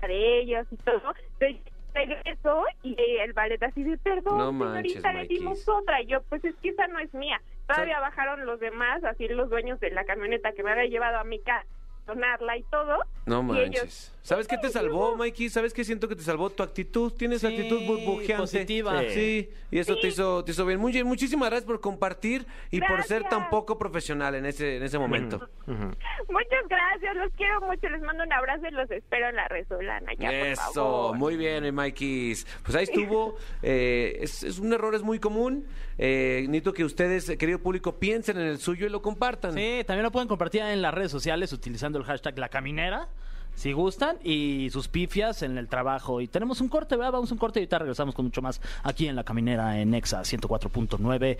[0.08, 1.14] de ellos y todo.
[1.40, 6.02] Entonces, regresó y el ballet así de perdón, No manches, señorita, le dimos otra.
[6.02, 7.42] Y yo, pues es que esa no es mía.
[7.68, 11.24] Todavía bajaron los demás, así los dueños de la camioneta que me había llevado a
[11.24, 11.66] mi casa,
[12.06, 13.00] sonarla y todo.
[13.26, 14.12] No ellos, manches.
[14.22, 15.50] ¿Sabes qué te salvó, Mikey?
[15.50, 16.50] ¿Sabes qué siento que te salvó?
[16.50, 17.12] Tu actitud.
[17.14, 18.38] Tienes Sí, actitud burbujeante.
[18.38, 19.02] positiva.
[19.10, 19.50] Sí.
[19.72, 20.80] y eso te hizo te hizo bien.
[20.80, 21.06] Muy bien.
[21.08, 25.48] Muchísimas gracias por compartir y por ser tan poco profesional en ese en ese momento.
[25.68, 30.12] Muchas gracias, los quiero mucho, les mando un abrazo y los espero en la Resolana.
[30.18, 31.18] Ya, por Eso, favor.
[31.18, 32.36] muy bien, mi Mikey.
[32.64, 33.36] Pues ahí estuvo.
[33.62, 35.66] eh, es, es un error, es muy común.
[35.98, 39.54] Eh, necesito que ustedes, querido público, piensen en el suyo y lo compartan.
[39.54, 43.08] Sí, también lo pueden compartir en las redes sociales utilizando el hashtag La Caminera.
[43.56, 46.22] Si gustan, y sus pifias en el trabajo.
[46.22, 47.14] Y tenemos un corte, ¿verdad?
[47.14, 49.94] Vamos a un corte y ahorita regresamos con mucho más aquí en La Caminera en
[49.94, 51.38] Exa 104.9,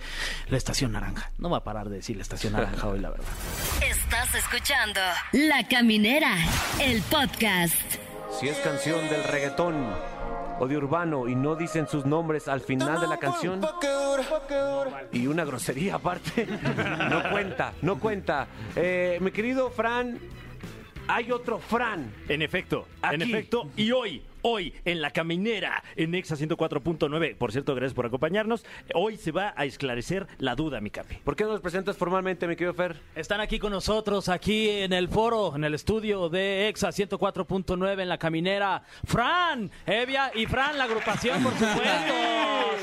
[0.48, 1.30] la estación naranja.
[1.38, 3.26] No va a parar de decir la estación naranja hoy, la verdad.
[3.88, 5.00] Estás escuchando
[5.32, 6.34] La Caminera,
[6.80, 7.76] el podcast.
[8.40, 9.74] Si es canción del reggaetón
[10.58, 13.60] o de urbano y no dicen sus nombres al final de la canción
[15.12, 16.46] y una grosería aparte,
[17.10, 18.46] no cuenta, no cuenta.
[18.74, 20.18] Eh, mi querido Fran,
[21.08, 22.12] hay otro Fran.
[22.28, 23.70] En efecto, en efecto.
[23.76, 28.64] Y hoy, hoy, en la caminera, en Exa 104.9, por cierto, gracias por acompañarnos.
[28.94, 31.16] Hoy se va a esclarecer la duda, mi capi.
[31.16, 32.96] ¿Por qué no los presentas formalmente, mi querido Fer?
[33.16, 38.08] Están aquí con nosotros, aquí en el foro, en el estudio de EXA 104.9 en
[38.08, 38.84] la caminera.
[39.04, 42.14] Fran, Evia y Fran, la agrupación, por supuesto,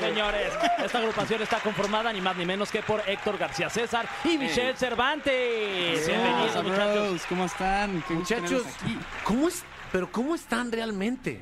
[0.00, 0.52] señores.
[0.84, 4.76] Esta agrupación está conformada ni más ni menos que por Héctor García César y Michelle
[4.76, 6.06] Cervantes.
[6.06, 7.22] Bienvenidos, muchachos.
[7.26, 8.04] ¿Cómo están?
[8.10, 8.64] Muchachos.
[9.24, 9.64] ¿cómo es?
[9.94, 11.40] Pero ¿cómo están realmente?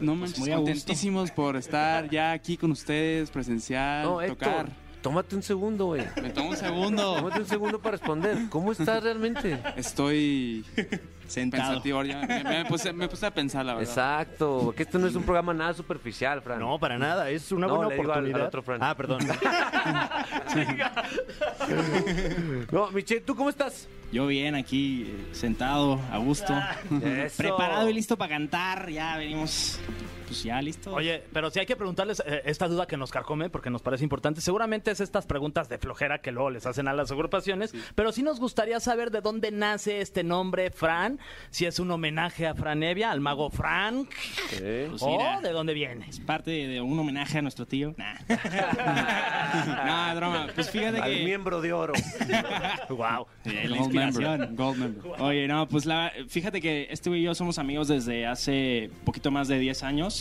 [0.00, 4.68] No manches, muy contentísimos por estar ya aquí con ustedes, presencial, No, Héctor, tocar.
[5.06, 6.02] Tómate un segundo, güey.
[6.20, 7.14] Me tomo un segundo.
[7.16, 8.48] Tómate un segundo para responder.
[8.50, 9.56] ¿Cómo estás realmente?
[9.76, 10.64] Estoy
[11.28, 11.74] Sentado.
[11.74, 12.02] pensativo.
[12.02, 12.22] ya.
[12.26, 13.88] Me, me puse, me puse a pensar, la verdad.
[13.88, 16.58] Exacto, porque esto no es un programa nada superficial, Fran.
[16.58, 18.48] No, para nada, es una No, buena le digo al- al oportunidad.
[18.48, 18.82] otro Fran.
[18.82, 19.20] Ah, perdón.
[22.72, 23.88] No, Michelle, ¿tú cómo estás?
[24.12, 26.54] Yo bien aquí, eh, sentado, a gusto.
[27.02, 27.36] Eso.
[27.36, 28.88] Preparado y listo para cantar.
[28.90, 29.78] Ya venimos,
[30.26, 30.92] pues ya listo.
[30.94, 34.04] Oye, pero si hay que preguntarles eh, esta duda que nos carcome, porque nos parece
[34.04, 34.40] importante.
[34.40, 38.22] Seguramente es estas preguntas de flojera que luego les hacen a las agrupaciones, pero sí
[38.22, 41.18] nos gustaría saber de dónde nace este nombre Fran,
[41.50, 44.08] si es un homenaje a Fran Evia, al mago Frank,
[44.50, 46.06] Pues o mira, de dónde viene.
[46.08, 47.94] es parte de, un homenaje a nuestro tío.
[47.96, 48.14] Nah.
[50.10, 50.46] no, broma.
[50.54, 51.24] Pues fíjate Al que...
[51.24, 51.92] miembro de oro.
[52.88, 53.26] wow.
[53.44, 54.56] Eh, la Gold member, inspiración.
[54.56, 55.12] Gold member.
[55.20, 59.30] Oye, no, pues la, fíjate que este güey y yo somos amigos desde hace poquito
[59.30, 60.15] más de 10 años.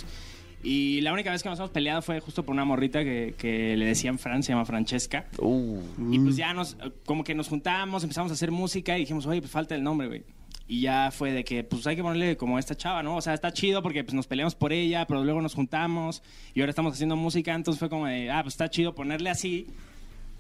[0.63, 3.77] Y la única vez que nos hemos peleado fue justo por una morrita que, que
[3.77, 5.27] le decían Fran, se llama Francesca.
[5.37, 5.79] Uh,
[6.11, 9.41] Y pues ya nos, como que nos juntamos, empezamos a hacer música y dijimos, oye,
[9.41, 10.23] pues falta el nombre, güey.
[10.67, 13.17] Y ya fue de que, pues hay que ponerle como esta chava, ¿no?
[13.17, 16.23] O sea, está chido porque pues nos peleamos por ella, pero luego nos juntamos
[16.55, 19.67] y ahora estamos haciendo música, entonces fue como de, ah, pues está chido ponerle así,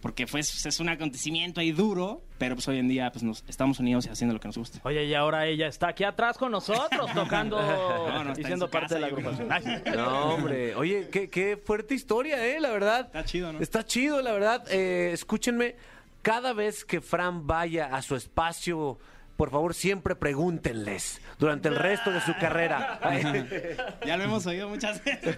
[0.01, 3.79] porque fue, es un acontecimiento ahí duro, pero pues hoy en día pues nos estamos
[3.79, 4.79] unidos y haciendo lo que nos gusta.
[4.83, 7.59] Oye, y ahora ella está aquí atrás con nosotros, tocando
[8.23, 9.49] no, y siendo parte de la agrupación.
[9.95, 10.75] No, hombre.
[10.75, 12.59] Oye, qué, qué fuerte historia, ¿eh?
[12.59, 13.05] La verdad.
[13.07, 13.59] Está chido, ¿no?
[13.59, 14.65] Está chido, la verdad.
[14.69, 15.75] Eh, escúchenme,
[16.21, 18.97] cada vez que Fran vaya a su espacio,
[19.37, 22.99] por favor, siempre pregúntenles durante el resto de su carrera.
[24.05, 25.37] Ya lo hemos oído muchas veces.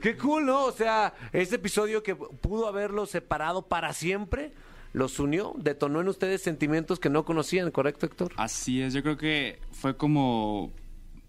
[0.00, 0.64] Qué cool, ¿no?
[0.64, 4.52] O sea, ese episodio que pudo haberlos separado para siempre,
[4.92, 8.32] los unió, detonó en ustedes sentimientos que no conocían, ¿correcto, Héctor?
[8.36, 10.72] Así es, yo creo que fue como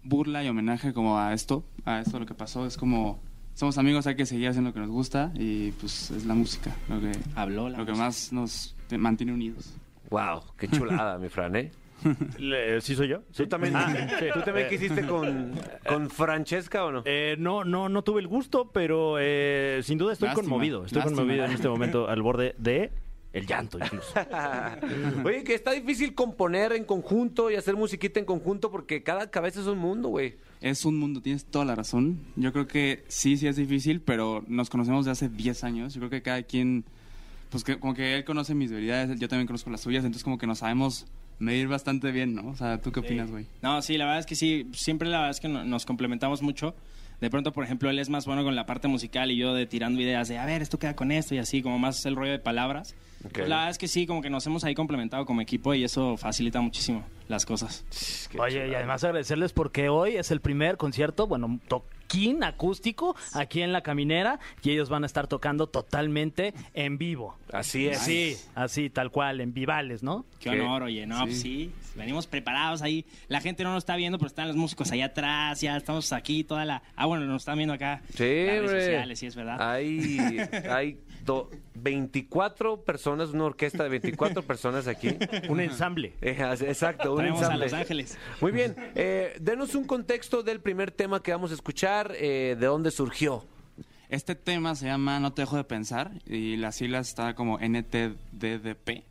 [0.02, 2.66] burla y homenaje como a esto, a esto lo que pasó.
[2.66, 3.20] Es como,
[3.54, 6.74] somos amigos, hay que seguir haciendo lo que nos gusta y pues es la música
[6.88, 9.74] lo que, Habló la lo que más nos mantiene unidos.
[10.10, 11.70] Wow, qué chulada, mi Fran, ¿eh?
[12.38, 13.22] Le- ¿Sí soy yo?
[13.36, 13.74] ¿Tú también,
[14.32, 15.52] ¿tú también quisiste con,
[15.86, 17.02] con Francesca o no?
[17.04, 20.84] Eh, no, no, no tuve el gusto, pero eh, sin duda estoy Lástima, conmovido.
[20.84, 21.22] Estoy lástima.
[21.22, 22.92] conmovido en este momento al borde de
[23.32, 24.14] el llanto incluso.
[25.24, 29.60] Oye, que está difícil componer en conjunto y hacer musiquita en conjunto porque cada cabeza
[29.60, 30.36] es un mundo, güey.
[30.60, 32.20] Es un mundo, tienes toda la razón.
[32.36, 35.94] Yo creo que sí, sí es difícil, pero nos conocemos de hace 10 años.
[35.94, 36.84] Yo creo que cada quien,
[37.50, 40.38] pues que, como que él conoce mis debilidades, yo también conozco las suyas, entonces como
[40.38, 41.06] que nos sabemos
[41.38, 42.48] medir bastante bien, ¿no?
[42.48, 43.46] O sea, ¿tú qué opinas, güey?
[43.62, 46.42] No, sí, la verdad es que sí, siempre la verdad es que no- nos complementamos
[46.42, 46.74] mucho.
[47.20, 49.66] De pronto, por ejemplo, él es más bueno con la parte musical y yo de
[49.66, 52.30] tirando ideas de, a ver, esto queda con esto y así, como más el rollo
[52.32, 52.94] de palabras.
[53.32, 55.82] Pues la verdad es que sí, como que nos hemos ahí complementado como equipo y
[55.82, 57.84] eso facilita muchísimo las cosas.
[58.38, 61.58] Oye, y además agradecerles porque hoy es el primer concierto, bueno,
[62.08, 67.36] toquín acústico aquí en La Caminera y ellos van a estar tocando totalmente en vivo.
[67.52, 67.98] Así es.
[67.98, 70.24] Sí, así, tal cual, en vivales, ¿no?
[70.40, 70.60] Qué ¿Qué?
[70.60, 73.04] honor, oye, no, pues sí, venimos preparados ahí.
[73.28, 76.44] La gente no nos está viendo, pero están los músicos allá atrás, ya estamos aquí,
[76.44, 76.82] toda la...
[76.96, 78.02] Ah, bueno, nos están viendo acá.
[78.14, 79.70] Sí, las redes sociales, sí, es verdad.
[79.70, 80.38] Hay,
[80.70, 85.10] hay do- 24 personas, una orquesta de 24 personas aquí.
[85.48, 86.14] Un ensamble.
[86.20, 86.36] Eh,
[86.66, 87.64] exacto, un Traemos a ensamble.
[87.66, 88.18] Los Ángeles.
[88.40, 92.66] Muy bien, eh, denos un contexto del primer tema que vamos a escuchar, eh, de
[92.66, 93.44] dónde surgió.
[94.08, 99.04] Este tema se llama No te dejo de pensar y las siglas está como NTDDP.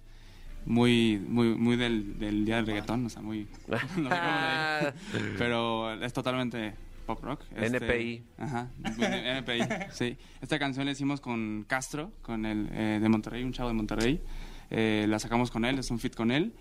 [0.65, 3.47] Muy, muy, muy del, del día del reggaetón, o sea, muy...
[3.67, 3.77] no
[4.09, 4.91] sé cómo.
[5.37, 6.73] Pero es totalmente
[7.07, 7.41] pop rock.
[7.55, 8.23] Este, NPI.
[8.37, 9.59] Ajá, NPI,
[9.91, 10.17] sí.
[10.41, 14.21] Esta canción la hicimos con Castro, con el eh, de Monterrey, un chavo de Monterrey.
[14.69, 16.53] Eh, la sacamos con él, es un fit con él.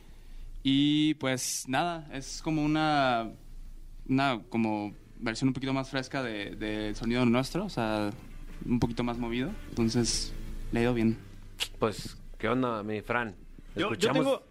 [0.62, 3.30] Y pues nada, es como una,
[4.08, 8.10] una como versión un poquito más fresca del de, sonido nuestro, o sea,
[8.64, 9.50] un poquito más movido.
[9.68, 10.32] Entonces,
[10.72, 11.18] le ha ido bien.
[11.78, 13.34] Pues, ¿qué onda, mi Fran?
[13.74, 14.42] Yo, yo Escuchamos- tengo,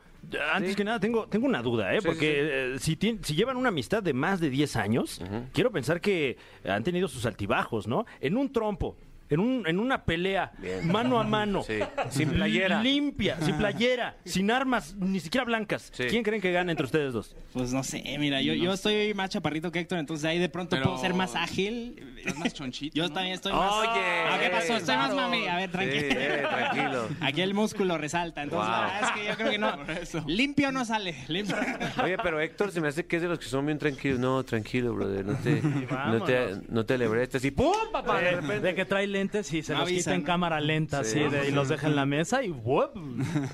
[0.53, 0.75] antes Sí.
[0.75, 2.01] que nada, tengo, tengo una duda, ¿eh?
[2.01, 5.21] Sí, Porque sí, eh, si, si llevan una amistad de más de 10 años,
[5.53, 8.05] quiero pensar que han tenido sus altibajos, ¿no?
[8.21, 8.95] En un trompo,
[9.29, 10.87] en, un, en una pelea, Bien.
[10.91, 12.81] mano a mano, Sí, sin playera.
[12.81, 15.91] limpia, sin playera, sin armas, ni siquiera blancas.
[15.93, 16.05] Sí.
[16.09, 17.35] ¿Quién creen que gana entre ustedes dos?
[17.53, 20.75] Pues no sé, mira, yo, yo estoy más chaparrito que Héctor, entonces ahí de pronto
[20.75, 22.13] Pero- puedo ser más ágil.
[22.17, 22.95] Estás más chonchito.
[22.95, 23.13] Yo ¿no?
[23.13, 23.71] también estoy más...
[23.71, 23.89] Oye,
[24.27, 24.75] Ah, ¿Qué pasó?
[24.77, 25.47] Estoy más mami.
[25.47, 26.01] A ver, tranquilo.
[26.01, 27.07] Sí, eh, tranquilo.
[27.21, 28.77] Aquí el músculo resalta, entonces Wow.
[28.81, 30.25] la verdad es que yo creo que no.
[30.27, 31.15] Limpio no sale.
[31.27, 31.55] Limpio.
[32.03, 34.19] Oye, pero Héctor se me hace que es de los que son bien tranquilos.
[34.19, 35.23] No, tranquilo, brother.
[35.25, 35.61] No te,
[36.07, 37.45] no te, no te alebrestes.
[37.45, 38.19] Y ¡pum, papá!
[38.21, 38.59] De repente.
[38.61, 41.19] De que trae lentes y se No los quita en cámara lenta, Sí.
[41.21, 42.91] así, de- y los deja en la mesa y ¡wup!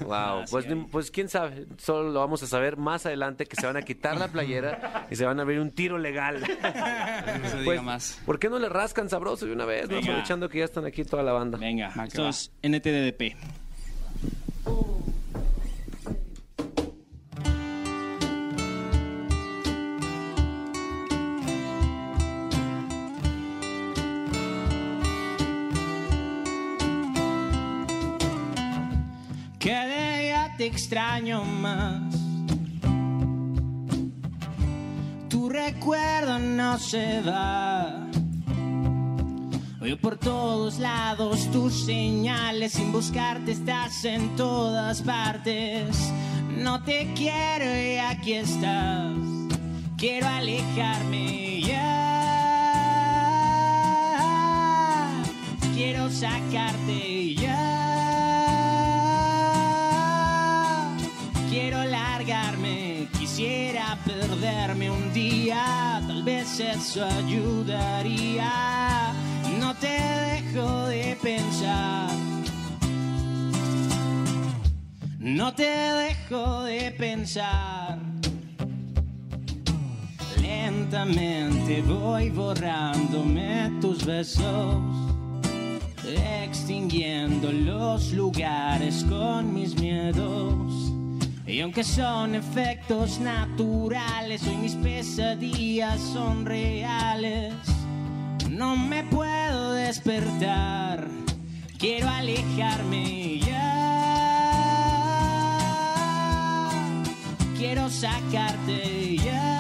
[0.06, 3.78] Wow, pues, pues quién sabe, solo lo vamos a saber más adelante que se van
[3.78, 6.41] a quitar la playera y se van a abrir un tiro legal.
[7.41, 8.19] No se diga Pues, más.
[8.26, 9.88] ¿por qué no le rascan sabroso de una vez?
[9.88, 10.02] Venga.
[10.02, 11.58] Aprovechando que ya están aquí toda la banda.
[11.58, 13.36] Venga, que esto es NTDDP.
[29.72, 32.14] Día te extraño más.
[35.30, 38.06] Tu recuerdo no se va.
[39.80, 46.12] Oye por todos lados tus señales, sin buscarte estás en todas partes.
[46.58, 49.16] No te quiero y aquí estás.
[49.96, 52.02] Quiero alejarme ya.
[55.74, 57.71] Quiero sacarte ya.
[61.52, 68.50] Quiero largarme, quisiera perderme un día, tal vez eso ayudaría.
[69.60, 72.10] No te dejo de pensar.
[75.20, 78.00] No te dejo de pensar.
[80.42, 84.82] Lentamente voy borrándome tus besos,
[86.46, 91.01] extinguiendo los lugares con mis miedos.
[91.52, 97.54] Y aunque son efectos naturales, hoy mis pesadillas son reales.
[98.50, 101.10] No me puedo despertar,
[101.78, 103.82] quiero alejarme ya.
[107.58, 109.58] Quiero sacarte ya.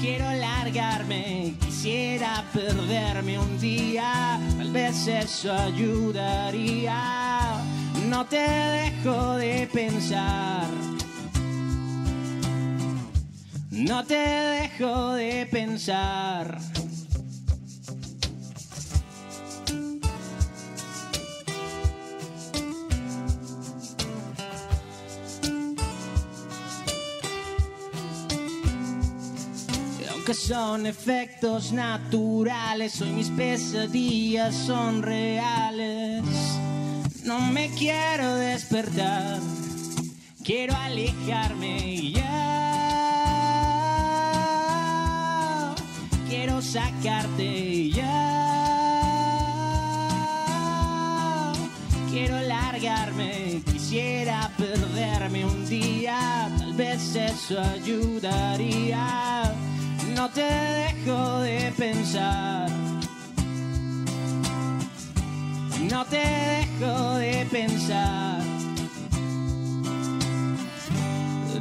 [0.00, 6.98] Quiero largarme, quisiera perderme un día, tal vez eso ayudaría.
[8.08, 10.66] No te dejo de pensar.
[13.70, 16.58] No te dejo de pensar.
[30.26, 33.00] que son efectos naturales.
[33.00, 36.22] Hoy mis pesadillas son reales.
[37.28, 39.38] No me quiero despertar,
[40.42, 42.24] quiero alejarme y ya.
[46.26, 48.72] Quiero sacarte y ya.
[52.10, 59.52] Quiero largarme, quisiera perderme un día, tal vez eso ayudaría.
[60.16, 62.70] No te dejo de pensar.
[65.90, 67.07] No te dejo de
[67.50, 68.40] pensar.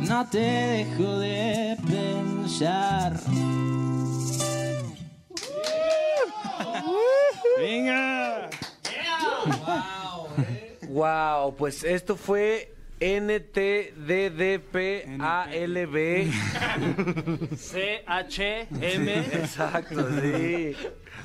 [0.02, 3.20] No te dejo de pensar.
[7.58, 8.50] Venga.
[10.90, 12.77] Wow, pues esto fue
[14.78, 16.32] NTDDPALB.
[17.58, 19.20] C-H-M.
[19.34, 20.76] Exacto, sí.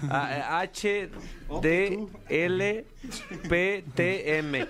[0.08, 1.08] A- H
[1.62, 2.84] D L
[3.48, 4.66] P T M.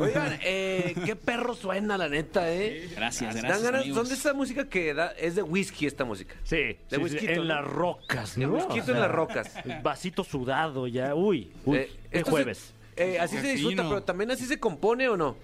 [0.00, 2.88] Oigan, eh, qué perro suena la neta, ¿eh?
[2.96, 3.62] Gracias, Dan gracias.
[3.72, 3.94] ganas-.
[3.94, 5.12] ¿Dónde está música que da?
[5.18, 6.34] Es de whisky esta música.
[6.44, 7.44] Sí, De sí, sí, whisky, en ¿no?
[7.44, 9.52] las rocas, De whisky O sea, en las rocas.
[9.82, 12.74] Vasito sudado ya, uy, uy, Eh, jueves.
[12.96, 15.36] se- eh, así se disfruta, pero también así se compone o no.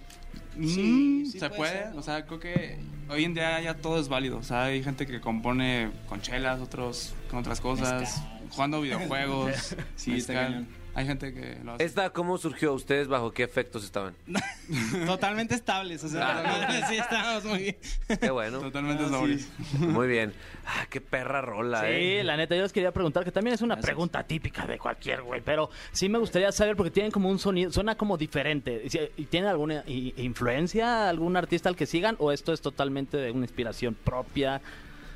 [0.56, 4.38] Mm, se puede, o sea, creo que hoy en día ya todo es válido.
[4.38, 9.76] O sea, hay gente que compone con chelas, otros con otras cosas, jugando videojuegos.
[9.96, 10.52] Sí, está mezcal.
[10.52, 10.81] cañón.
[10.94, 11.84] Hay gente que lo hace.
[11.84, 12.74] ¿Esta cómo surgió?
[12.74, 14.14] ¿Ustedes bajo qué efectos estaban?
[15.06, 17.76] Totalmente estables, o sea, sí, estamos muy bien.
[18.20, 18.60] Qué bueno.
[18.60, 19.14] Totalmente Ah, sí.
[19.14, 19.48] sobrios.
[19.78, 20.32] Muy bien.
[20.66, 22.18] Ah, qué perra rola, ¿eh?
[22.20, 25.22] Sí, la neta, yo les quería preguntar, que también es una pregunta típica de cualquier
[25.22, 28.88] güey, pero sí me gustaría saber porque tienen como un sonido, suena como diferente.
[28.88, 33.30] Si- ¿Y tienen alguna influencia, algún artista al que sigan o esto es totalmente de
[33.30, 34.60] una inspiración propia?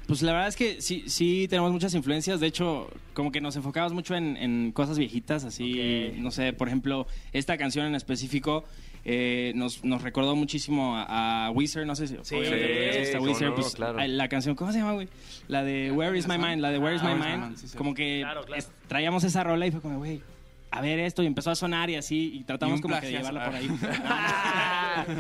[0.07, 2.39] Pues la verdad es que sí, sí tenemos muchas influencias.
[2.39, 6.19] De hecho, como que nos enfocamos mucho en, en cosas viejitas, así, Ok.
[6.19, 8.65] no sé, por ejemplo, esta canción en específico
[9.05, 13.75] eh, nos, nos recordó muchísimo a, a Weezer, no sé si Sí, Weezer, no, pues,
[13.75, 13.99] claro.
[14.01, 15.09] ah, la canción, ¿cómo se llama, güey?
[15.49, 17.43] La de Where is my mind, la de Where is my Ah, Where is my
[17.47, 17.77] mind, sí, sí.
[17.77, 18.59] como que Claro, claro.
[18.61, 20.23] es- traíamos esa rola y fue como, güey,
[20.71, 23.13] a ver esto, y empezó a sonar y así, y tratamos Y como que de
[23.13, 23.69] llevarla por ahí.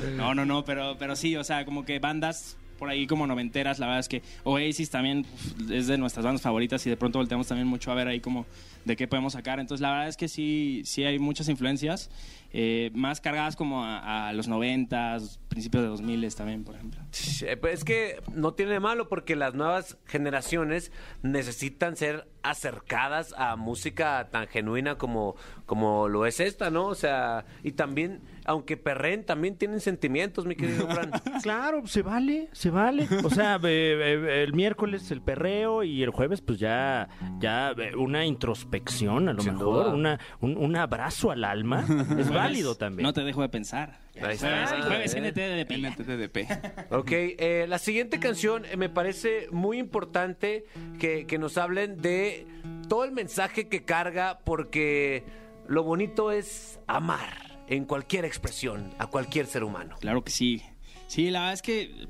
[0.16, 3.79] No, no, no, pero, pero sí, o sea, como que bandas por ahí como noventeras,
[3.79, 5.27] la verdad es que Oasis también
[5.71, 8.47] es de nuestras bandas favoritas y de pronto volteamos también mucho a ver ahí como
[8.85, 9.61] de qué podemos sacar.
[9.61, 12.11] Entonces la verdad es que sí, sí hay muchas influencias,
[12.53, 17.01] eh, más cargadas como a, a los noventas, principios de 2000 también, por ejemplo.
[17.43, 23.35] Eh, pues Es que no tiene de malo porque las nuevas generaciones necesitan ser acercadas
[23.37, 25.35] a música tan genuina como,
[25.65, 26.87] como lo es esta, ¿no?
[26.87, 31.11] O sea, y también, aunque perren, también tienen sentimientos, mi querido Fran.
[31.43, 33.07] Claro, se vale, se vale.
[33.25, 37.95] O sea, eh, eh, el miércoles el perreo y el jueves pues ya, ya eh,
[37.97, 39.95] una introspección a lo Sin mejor, duda.
[39.95, 41.85] una, un, un abrazo al alma.
[42.19, 43.05] Es válido también.
[43.05, 43.99] No te dejo de pensar.
[44.21, 44.67] Ahí está.
[44.67, 45.21] Jueves, jueves Eh.
[45.21, 46.93] NTDP.
[46.93, 50.65] Ok, eh, la siguiente canción eh, me parece muy importante
[50.99, 52.47] que, que nos hablen de
[52.89, 55.25] todo el mensaje que carga porque
[55.69, 59.97] lo bonito es amar en cualquier expresión a cualquier ser humano.
[60.01, 60.63] Claro que sí.
[61.09, 62.09] Sí, la verdad es que,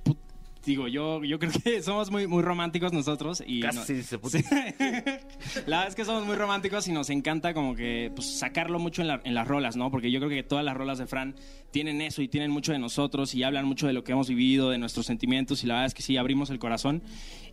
[0.65, 3.43] digo, yo, yo creo que somos muy, muy románticos nosotros.
[3.47, 4.39] Y Casi no- puta.
[4.79, 5.61] Sí.
[5.67, 9.03] La verdad es que somos muy románticos y nos encanta como que pues, sacarlo mucho
[9.03, 9.91] en, la- en las rolas, ¿no?
[9.91, 11.37] Porque yo creo que todas las rolas de Fran
[11.71, 14.71] tienen eso y tienen mucho de nosotros y hablan mucho de lo que hemos vivido,
[14.71, 17.03] de nuestros sentimientos y la verdad es que sí, abrimos el corazón.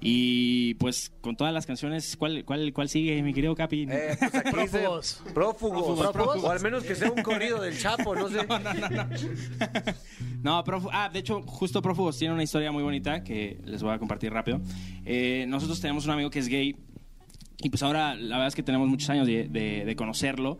[0.05, 3.87] Y pues con todas las canciones, ¿cuál, cuál, cuál sigue, mi querido Capi?
[3.89, 5.21] Eh, pues aquí dice Prófugos.
[5.33, 6.11] prófugos.
[6.11, 6.43] Prófugos.
[6.43, 8.39] O al menos que sea un corrido del Chapo, no sé.
[10.43, 13.93] No, Prófu- ah, de hecho, justo Prófugos tiene una historia muy bonita que les voy
[13.93, 14.59] a compartir rápido.
[15.05, 16.75] Eh, nosotros tenemos un amigo que es gay
[17.59, 20.57] y pues ahora la verdad es que tenemos muchos años de, de- de conocerlo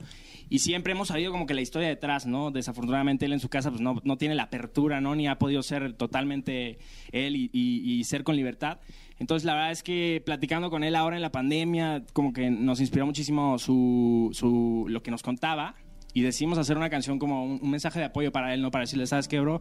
[0.54, 2.52] y siempre hemos sabido como que la historia detrás, ¿no?
[2.52, 5.16] Desafortunadamente él en su casa pues no, no tiene la apertura, ¿no?
[5.16, 6.78] Ni ha podido ser totalmente
[7.12, 8.78] él y, ser con libertad.
[9.18, 12.82] Entonces la verdad es que platicando con él ahora en la pandemia como que nos
[12.82, 15.74] inspiró muchísimo su, su, lo que nos contaba
[16.14, 18.70] y decidimos hacer una canción como un, un mensaje de apoyo para él, ¿no?
[18.70, 19.60] Para decirle, ¿sabes qué, bro?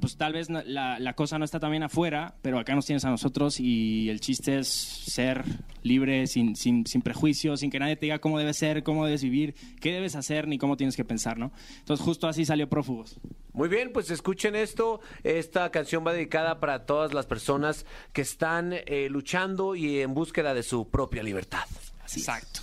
[0.00, 3.04] Pues tal vez la, la cosa no está tan bien afuera, pero acá nos tienes
[3.04, 5.44] a nosotros y el chiste es ser
[5.82, 9.22] libre, sin, sin, sin prejuicios, sin que nadie te diga cómo debes ser, cómo debes
[9.22, 11.52] vivir, qué debes hacer, ni cómo tienes que pensar, ¿no?
[11.78, 13.16] Entonces justo así salió Prófugos.
[13.52, 15.00] Muy bien, pues escuchen esto.
[15.22, 20.54] Esta canción va dedicada para todas las personas que están eh, luchando y en búsqueda
[20.54, 21.64] de su propia libertad.
[22.02, 22.60] Exacto.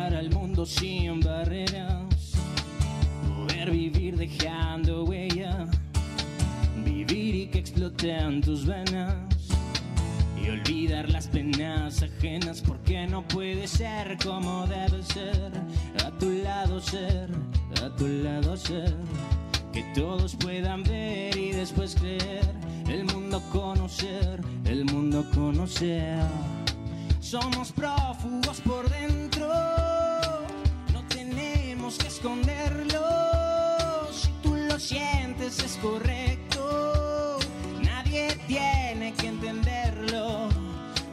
[0.00, 2.32] Al mundo sin barreras,
[3.28, 5.66] poder vivir dejando huella,
[6.84, 9.14] vivir y que exploten tus venas.
[10.42, 15.52] Y olvidar las penas ajenas porque no puede ser como debe ser,
[16.04, 17.28] a tu lado ser,
[17.84, 18.94] a tu lado ser,
[19.72, 22.50] que todos puedan ver y después creer,
[22.88, 26.24] el mundo conocer, el mundo conocer.
[27.20, 29.29] Somos prófugos por dentro,
[31.98, 33.04] que esconderlo.
[34.12, 37.38] Si tú lo sientes es correcto,
[37.82, 40.48] nadie tiene que entenderlo.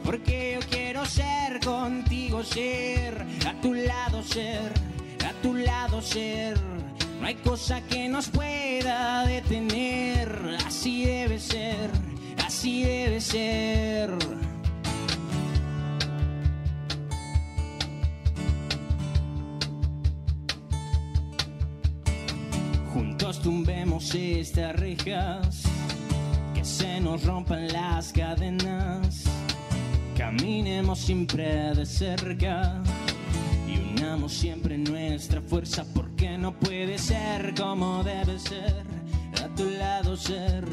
[0.04, 4.72] Porque yo quiero ser contigo, ser a tu lado, ser
[5.26, 6.58] a tu lado, ser.
[7.20, 11.90] No hay cosa que nos pueda detener, así debe ser,
[12.46, 14.47] así debe ser.
[23.20, 25.64] Juntos tumbemos estas rejas,
[26.54, 29.24] que se nos rompan las cadenas,
[30.16, 32.80] caminemos siempre de cerca
[33.66, 38.84] y unamos siempre nuestra fuerza porque no puede ser como debe ser,
[39.44, 40.64] a tu lado ser,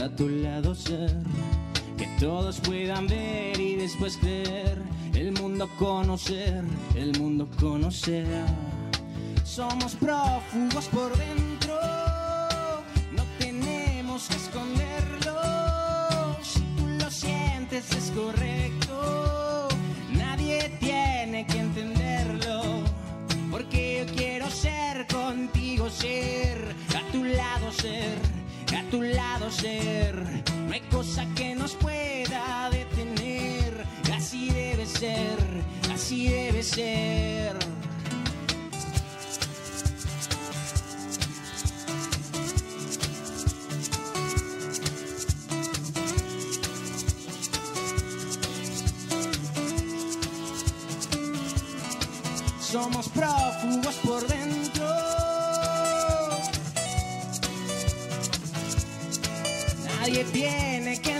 [0.00, 1.16] a tu lado ser,
[1.96, 4.80] que todos puedan ver y después creer,
[5.14, 6.62] el mundo conocer,
[6.94, 8.44] el mundo conocer.
[9.42, 11.47] Somos prófugos por dentro,
[17.78, 19.68] es correcto,
[20.10, 22.82] nadie tiene que entenderlo.
[23.52, 28.18] Porque yo quiero ser contigo, ser a tu lado, ser
[28.76, 30.16] a tu lado, ser.
[30.66, 35.38] No hay cosa que nos pueda detener, así debe ser,
[35.92, 37.77] así debe ser.
[52.70, 54.86] Somos prófugos por dentro.
[59.86, 61.17] Nadie tiene que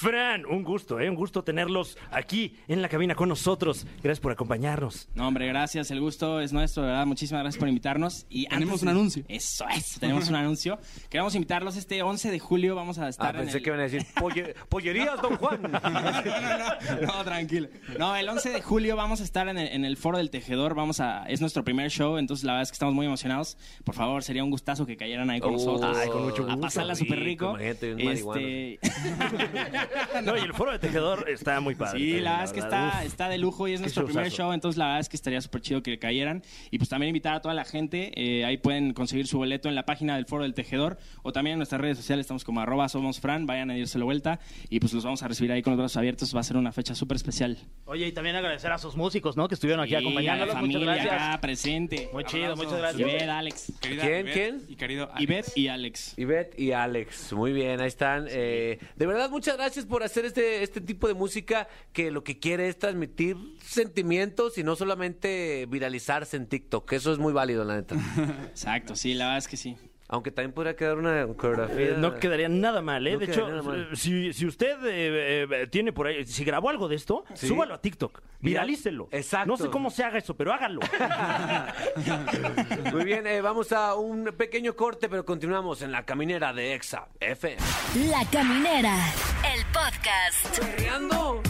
[0.00, 1.10] Fran, un gusto, ¿eh?
[1.10, 3.84] Un gusto tenerlos aquí en la cabina con nosotros.
[4.00, 5.08] Gracias por acompañarnos.
[5.16, 5.90] No, hombre, gracias.
[5.90, 7.04] El gusto es nuestro, ¿verdad?
[7.04, 8.24] Muchísimas gracias por invitarnos.
[8.30, 9.24] Y Tenemos antes un anuncio.
[9.26, 9.98] Eso, eso.
[9.98, 10.78] Tenemos un anuncio.
[11.10, 12.76] Queremos invitarlos este 11 de julio.
[12.76, 15.62] Vamos a estar Ah, en pensé el- que iban a decir "Polle- pollerías, don Juan.
[15.62, 17.68] no, no, no, no, tranquilo.
[17.98, 20.76] No, el 11 de julio vamos a estar en el, en el Foro del Tejedor.
[20.76, 23.58] Vamos a, es nuestro primer show, entonces la verdad es que estamos muy emocionados.
[23.82, 25.96] Por favor, sería un gustazo que cayeran ahí con Oh, nosotros.
[25.98, 26.60] ay, con mucho A gusto.
[26.60, 27.50] pasarla súper rico.
[27.54, 28.78] Un Este,
[30.24, 31.98] No, y el foro de tejedor está muy padre.
[31.98, 33.06] Sí, también, la verdad es que está, Uf.
[33.06, 35.60] está de lujo y es nuestro primer show, entonces la verdad es que estaría súper
[35.60, 36.42] chido que cayeran.
[36.70, 39.74] Y pues también invitar a toda la gente, eh, ahí pueden conseguir su boleto en
[39.74, 42.88] la página del Foro del Tejedor o también en nuestras redes sociales, estamos como arroba
[42.88, 45.72] somos Fran, vayan a irse la vuelta y pues los vamos a recibir ahí con
[45.72, 47.56] los brazos abiertos, va a ser una fecha súper especial.
[47.84, 49.48] Oye, y también agradecer a sus músicos, ¿no?
[49.48, 51.12] Que estuvieron aquí Y a la Muchas familia gracias.
[51.14, 52.08] acá presente.
[52.12, 52.62] Muy chido, Abrazo.
[52.64, 53.00] muchas gracias.
[53.08, 53.72] Ivette, Alex.
[53.80, 54.62] Querida ¿Quién, Ivette quién?
[54.68, 55.22] Y querido Alex.
[55.22, 56.14] Ivette y Alex.
[56.18, 58.26] Ivette y Alex, muy bien, ahí están.
[58.30, 62.38] Eh, de verdad, muchas gracias por hacer este, este tipo de música que lo que
[62.38, 66.92] quiere es transmitir sentimientos y no solamente viralizarse en TikTok.
[66.92, 67.96] Eso es muy válido, la neta.
[68.48, 69.76] Exacto, sí, la verdad es que sí.
[70.10, 71.88] Aunque también podría quedar una coreografía.
[71.90, 73.12] Eh, no quedaría nada mal, ¿eh?
[73.12, 73.88] No de hecho, mal.
[73.92, 77.46] eh, si, si usted eh, eh, tiene por ahí, si grabó algo de esto, Sí.
[77.48, 79.08] súbalo a TikTok, viralícelo.
[79.10, 79.48] Exacto.
[79.48, 80.80] No sé cómo se haga eso, pero hágalo.
[82.92, 87.08] Muy bien, eh, vamos a un pequeño corte, pero continuamos en la caminera de Exa
[87.20, 87.56] FM.
[88.10, 88.94] La Caminera,
[89.54, 90.58] el podcast.
[90.58, 91.42] Perreando,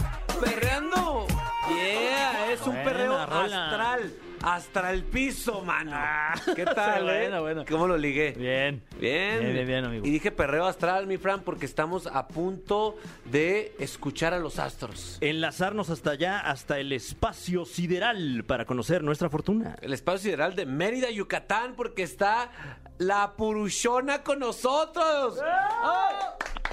[0.43, 1.27] perreando.
[1.69, 3.69] Yeah, es un Buena perreo rola.
[3.69, 4.13] astral.
[4.41, 5.97] Hasta el piso, mano.
[6.55, 7.27] ¿Qué tal, eh?
[7.29, 7.65] bueno, bueno.
[7.67, 8.31] ¿Cómo lo ligué?
[8.37, 8.81] Bien.
[8.99, 9.39] Bien.
[9.39, 10.05] Bien, bien, bien, amigo.
[10.05, 15.17] Y dije perreo astral, mi Fran, porque estamos a punto de escuchar a los astros.
[15.21, 19.75] Enlazarnos hasta allá, hasta el espacio sideral, para conocer nuestra fortuna.
[19.81, 22.49] El espacio sideral de Mérida, Yucatán, porque está
[22.97, 25.39] la Purushona con nosotros.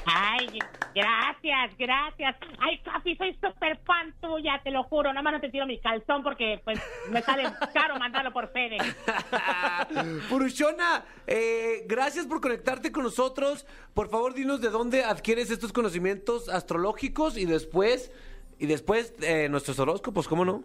[0.06, 0.46] Ay,
[0.94, 2.36] gracias, gracias.
[2.60, 5.12] Ay, Capi, soy súper fan tuya, te lo juro.
[5.12, 8.84] Nada más no te tiro mi calzón porque pues me sale caro mandarlo por FedEx.
[10.28, 13.66] Purushona, eh, gracias por conectarte con nosotros.
[13.94, 18.11] Por favor, dinos de dónde adquieres estos conocimientos astrológicos y después,
[18.59, 20.64] y después eh, nuestros horóscopos, ¿cómo no?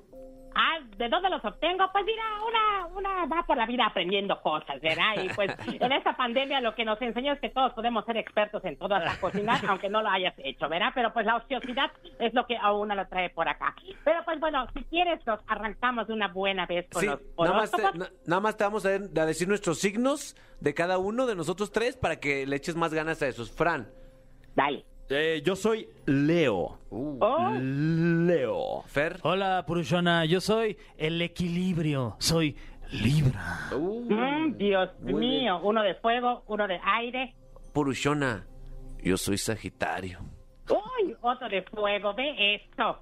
[0.98, 1.90] ¿De dónde los obtengo?
[1.92, 5.24] Pues mira, una, una va por la vida aprendiendo cosas, ¿verdad?
[5.24, 8.64] Y pues en esta pandemia lo que nos enseñó es que todos podemos ser expertos
[8.66, 10.92] en todas las cocinas, aunque no lo hayas hecho, ¿verdad?
[10.94, 13.76] Pero pues la ociosidad es lo que a uno lo trae por acá.
[14.04, 17.54] Pero pues bueno, si quieres nos arrancamos de una buena vez con Sí, los nada
[17.54, 18.00] más, te, horóscopos.
[18.00, 21.72] na- nada más te vamos a, a decir nuestros signos de cada uno de nosotros
[21.72, 23.52] tres para que le eches más ganas a esos.
[23.52, 23.88] Fran.
[24.56, 24.86] Dale.
[25.14, 26.80] Eh, yo soy Leo.
[26.90, 28.84] Oh, Leo.
[28.88, 29.18] Fer.
[29.24, 30.24] Hola, Purushona.
[30.26, 32.16] Yo soy el equilibrio.
[32.20, 32.56] Soy
[32.92, 33.70] Libra.
[33.78, 37.36] mm, Dios Muy mío, uno de fuego, uno de aire.
[37.74, 38.46] Purushona.
[39.04, 40.20] Yo soy Sagitario.
[40.70, 43.02] Uy, otro de fuego, ve esto.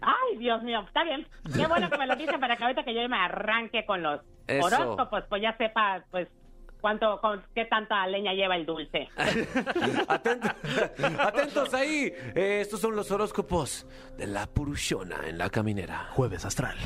[0.00, 1.26] Ay, Dios mío, está bien.
[1.54, 4.20] Qué bueno que me lo dicen para que ahorita que yo me arranque con los
[4.46, 4.66] Eso.
[4.66, 6.28] horóscopos, pues ya sepa, pues,
[6.80, 9.08] cuánto, con, qué tanta leña lleva el dulce.
[10.08, 10.52] Atentos,
[11.18, 12.12] atentos ahí.
[12.34, 16.08] Eh, estos son los horóscopos de la Purushona en la caminera.
[16.10, 16.76] Jueves astral.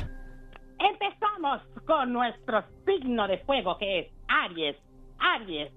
[0.79, 4.75] Empezamos con nuestro signo de fuego que es Aries.
[5.17, 5.71] Aries,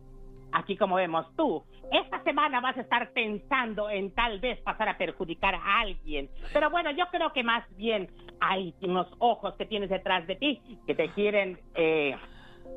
[0.53, 4.99] aquí como vemos tú, esta semana vas a estar pensando en tal vez pasar a
[4.99, 6.29] perjudicar a alguien.
[6.53, 8.11] Pero bueno, yo creo que más bien
[8.41, 12.17] hay unos ojos que tienes detrás de ti que te quieren eh,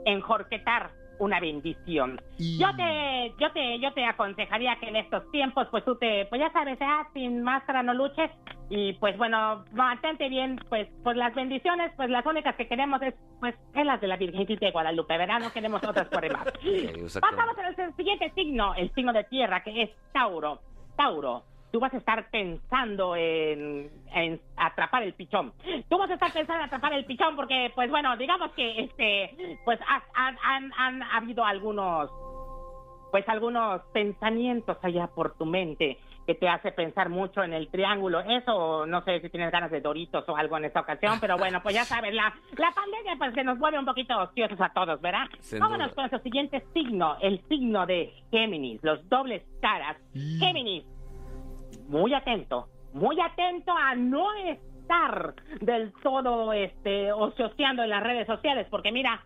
[0.06, 0.92] enjorquetar
[1.22, 2.20] una bendición.
[2.40, 6.42] Yo te, yo te, yo te aconsejaría que en estos tiempos, pues tú te, pues
[6.42, 8.32] ya sabes, ah, sin máscara no luches
[8.70, 13.14] y pues bueno, mantente bien, pues, pues las bendiciones, pues las únicas que queremos es,
[13.40, 15.40] pues, es las de la Virgencita de Guadalupe, ¿verdad?
[15.40, 16.46] No queremos otras por demás.
[17.22, 20.60] Pasamos al siguiente signo, el signo de tierra, que es Tauro.
[20.98, 21.44] Tauro.
[21.72, 25.54] Tú vas a estar pensando en, en atrapar el pichón.
[25.90, 29.58] Tú vas a estar pensando en atrapar el pichón porque, pues bueno, digamos que este,
[29.66, 32.10] pues has- han, han, han habido algunos
[33.12, 38.22] pues algunos pensamientos allá por tu mente que te hace pensar mucho en el triángulo.
[38.22, 41.62] Eso, no sé si tienes ganas de Doritos o algo en esta ocasión, pero bueno,
[41.62, 45.02] pues ya sabes, la, la pandemia pues que nos vuelve un poquito ociosos a todos,
[45.02, 45.26] ¿verdad?
[45.40, 45.96] Sin Vámonos duda.
[45.96, 49.98] con nuestro siguiente signo, el signo de Géminis, los dobles caras.
[50.14, 50.86] Géminis,
[51.88, 58.68] muy atento, muy atento a no estar del todo este ocioseando en las redes sociales,
[58.70, 59.24] porque mira,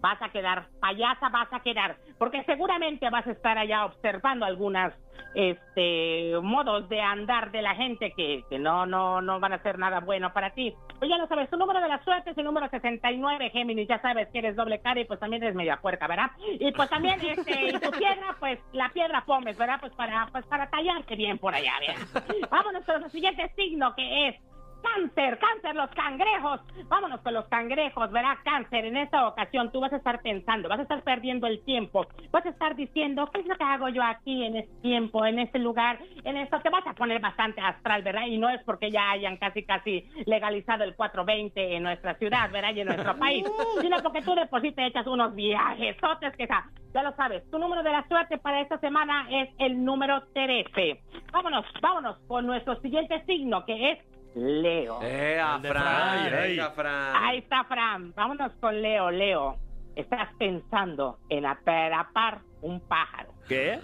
[0.00, 4.94] vas a quedar payasa, vas a quedar, porque seguramente vas a estar allá observando algunas
[5.34, 9.78] este modos de andar de la gente que, que no no no van a ser
[9.78, 10.74] nada bueno para ti.
[10.98, 14.00] Pues ya lo sabes, tu número de la suerte es el número 69, Géminis, ya
[14.00, 16.30] sabes que eres doble cara y pues también eres media puerca, ¿verdad?
[16.58, 19.78] Y pues también este y tu piedra, pues la piedra pomes, ¿verdad?
[19.80, 22.24] Pues para pues para tallarte bien por allá, ¿verdad?
[22.50, 24.36] Vámonos con el siguiente signo que es
[24.82, 26.60] Cáncer, cáncer, los cangrejos.
[26.88, 28.84] Vámonos con los cangrejos, verá cáncer.
[28.84, 32.46] En esta ocasión tú vas a estar pensando, vas a estar perdiendo el tiempo, vas
[32.46, 35.58] a estar diciendo, ¿qué es lo que hago yo aquí en este tiempo, en este
[35.58, 36.60] lugar, en esto?
[36.60, 38.26] Te vas a poner bastante astral, ¿verdad?
[38.26, 42.74] Y no es porque ya hayan casi, casi legalizado el 420 en nuestra ciudad, ¿verdad?
[42.74, 43.44] Y en nuestro país,
[43.80, 47.48] sino porque tú de por sí te echas unos viajesotes que ja, ya lo sabes.
[47.50, 51.00] Tu número de la suerte para esta semana es el número 13.
[51.32, 53.98] Vámonos, vámonos con nuestro siguiente signo que es
[54.34, 55.00] Leo.
[55.02, 56.30] Eh, Fran.
[56.30, 57.16] Venga, Fran.
[57.16, 58.12] Ahí está Fran.
[58.14, 59.10] Vámonos con Leo.
[59.10, 59.56] Leo,
[59.96, 63.32] estás pensando en atrapar un pájaro.
[63.48, 63.80] ¿Qué?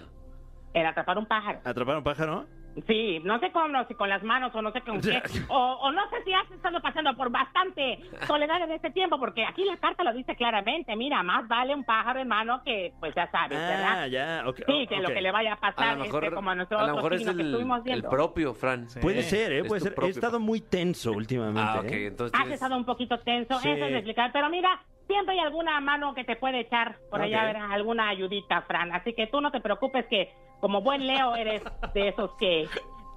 [0.73, 1.59] En atrapar un pájaro.
[1.63, 2.45] ¿Atrapar un pájaro?
[2.87, 5.21] Sí, no sé cómo, si con las manos o no sé con qué.
[5.47, 9.45] O, o no sé si has estado pasando por bastante soledad en este tiempo, porque
[9.45, 10.95] aquí la carta lo dice claramente.
[10.95, 14.07] Mira, más vale un pájaro en mano que, pues ya sabes, Ah, ¿verdad?
[14.07, 14.57] ya, ok.
[14.67, 16.77] Sí, que lo que le vaya a pasar, A lo mejor, este, como a nuestro
[16.77, 18.87] a lo otro mejor es signo que el, el propio, Fran.
[19.01, 19.63] Puede ser, ¿eh?
[19.63, 19.95] Puede ser.
[20.01, 21.61] He estado muy tenso últimamente.
[21.61, 22.07] Ah, ok, ¿eh?
[22.07, 23.69] entonces Has estado un poquito tenso, Sí.
[23.69, 24.31] eso es explicar.
[24.33, 28.91] Pero mira, siempre hay alguna mano que te puede echar por allá, alguna ayudita, Fran.
[28.93, 31.61] Así que tú no te preocupes que, como buen Leo, eres
[31.93, 32.67] de esos que,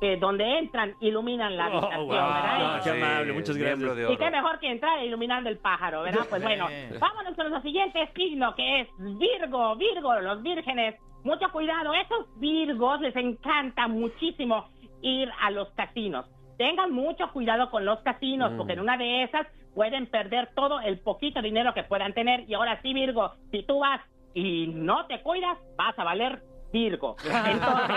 [0.00, 2.08] que donde entran, iluminan la Oh, habitación, wow.
[2.08, 2.76] ¿verdad?
[2.76, 3.96] Ah, qué amable, muchas gracias.
[3.96, 6.26] de Y qué mejor que entrar iluminando el pájaro, ¿verdad?
[6.28, 6.68] Pues bueno,
[7.00, 10.96] vámonos con nuestro siguiente signo que es Virgo, Virgo, los vírgenes.
[11.24, 14.68] Mucho cuidado, esos Virgos les encanta muchísimo
[15.02, 16.26] ir a los casinos.
[16.58, 20.98] Tengan mucho cuidado con los casinos, porque en una de esas pueden perder todo el
[20.98, 22.44] poquito dinero que puedan tener.
[22.50, 24.00] Y ahora sí, Virgo, si tú vas
[24.34, 26.42] y no te cuidas, vas a valer
[26.72, 27.16] Virgo.
[27.24, 27.96] Entonces,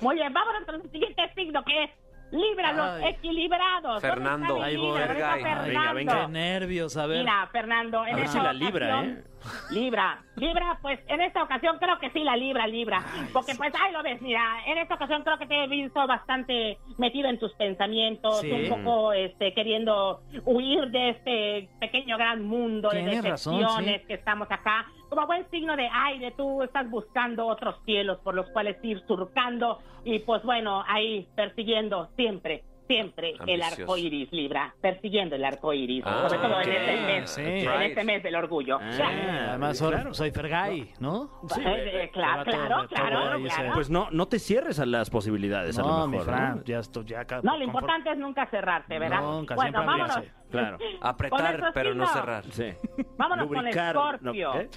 [0.00, 1.90] muy bien, vámonos con el siguiente signo que es
[2.32, 3.14] Libra, los Ay.
[3.14, 4.00] equilibrados.
[4.00, 4.62] ¿Dónde Fernando.
[4.62, 4.98] Ahí voy.
[5.00, 5.94] ¿Dónde está Venga, Fernando?
[5.94, 7.18] venga, Qué nervios, a ver.
[7.18, 9.24] Mira, Fernando, en A ver esta si la libra, ocasión- ¿eh?
[9.70, 13.04] Libra, Libra, pues en esta ocasión creo que sí la libra, Libra.
[13.32, 16.78] Porque pues ahí lo ves, mira, en esta ocasión creo que te he visto bastante
[16.98, 18.50] metido en tus pensamientos, Sí.
[18.50, 24.06] un poco este queriendo huir de este pequeño gran mundo de razón, decepciones sí.
[24.06, 24.86] que estamos acá.
[25.08, 29.78] Como buen signo de aire, tú estás buscando otros cielos por los cuales ir surcando
[30.04, 36.02] y pues bueno, ahí persiguiendo siempre siempre el arco iris, Libra, persiguiendo el arco iris,
[36.04, 36.66] Ah, sobre todo ok.
[36.66, 37.42] en este mes, Sí.
[37.42, 38.78] en este mes del orgullo.
[38.80, 41.30] Ah, Además, soy, soy Fergay, ¿no?
[41.58, 43.70] Eh, eh, claro, claro, claro, claro.
[43.74, 46.26] Pues no, no te cierres a las posibilidades, a lo mejor.
[46.34, 46.64] mi ¿no?
[46.64, 49.20] Ya estoy, ya acá- No, lo conforme- importante es nunca cerrarte, ¿verdad?
[49.20, 50.16] Nunca, bueno, siempre vámonos.
[50.16, 50.34] abrirse.
[50.50, 50.78] Claro.
[51.00, 52.44] Apretar, pero no cerrar.
[52.50, 52.72] Sí.
[53.16, 54.54] Vámonos Lubricar, con Escorpio.
[54.54, 54.68] no, ¿eh?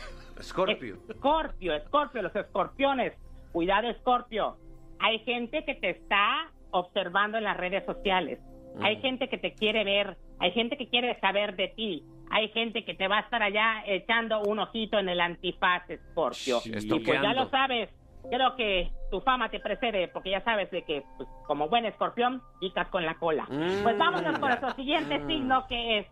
[0.41, 0.97] Scorpio.
[1.09, 3.13] Escorpio, Escorpio, los escorpiones.
[3.51, 4.57] Cuidado, Escorpio.
[4.99, 8.39] Hay gente que te está observando en las redes sociales.
[8.81, 10.17] Hay gente que te quiere ver.
[10.39, 12.03] Hay gente que quiere saber de ti.
[12.31, 16.59] Hay gente que te va a estar allá echando un ojito en el antifaz, Escorpio.
[16.59, 17.89] Sí, y pues ya lo sabes.
[18.31, 22.41] Creo que tu fama te precede porque ya sabes de que, pues, como buen escorpión,
[22.59, 23.43] picas con la cola.
[23.49, 23.83] Mm.
[23.83, 26.07] Pues vámonos con nuestro siguiente signo que es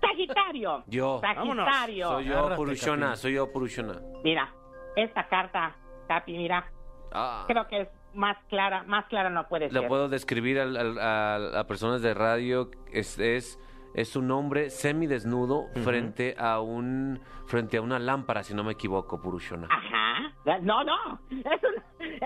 [0.00, 0.82] Sagitario.
[0.86, 1.18] Yo.
[1.20, 2.08] Sagitario.
[2.08, 3.06] Soy yo, Agárrate, Purushona.
[3.06, 3.18] Capi.
[3.18, 4.00] Soy yo, Purushona.
[4.24, 4.52] Mira,
[4.96, 5.76] esta carta,
[6.08, 6.64] Capi, mira,
[7.12, 7.44] Ah.
[7.46, 9.88] creo que es más clara, más clara no puede Le ser.
[9.88, 12.70] puedo describir al- al- a, a personas de radio.
[12.92, 13.58] Es, es,
[13.94, 19.20] es un hombre semidesnudo frente a un frente a una lámpara, si no me equivoco,
[19.20, 19.66] Purushona.
[19.70, 20.32] Ajá.
[20.62, 21.20] No, no.
[21.30, 21.74] Es un,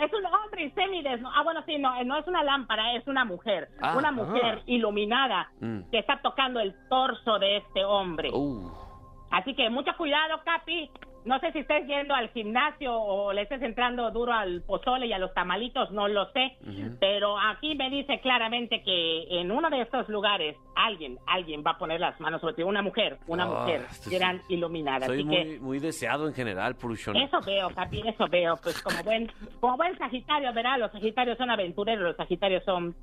[0.03, 1.33] es un hombre semidesnudo.
[1.35, 3.71] Ah, bueno, sí, no, no es una lámpara, es una mujer.
[3.81, 5.91] Ah, una mujer iluminada Mm.
[5.91, 8.31] que está tocando el torso de este hombre.
[8.33, 8.71] Uh,
[9.31, 10.91] Así que mucho cuidado, Capi.
[11.25, 15.13] No sé si estés yendo al gimnasio o le estés entrando duro al pozole y
[15.15, 16.57] a los tamalitos, no lo sé.
[17.01, 21.79] Pero aquí me dice claramente que en uno de estos lugares alguien, alguien va a
[21.79, 22.63] poner las manos sobre ti.
[22.63, 24.55] Una mujer, una Ah, mujer, esto gran sí.
[24.55, 25.07] iluminada.
[25.07, 27.25] soy Así muy, que muy deseado en general, Purushona.
[27.25, 28.57] eso veo, Capi, eso veo.
[28.63, 30.79] Pues como buen, como buen Sagitario, ¿verdad?
[30.79, 32.95] Los Sagitarios son aventureros, los Sagitarios son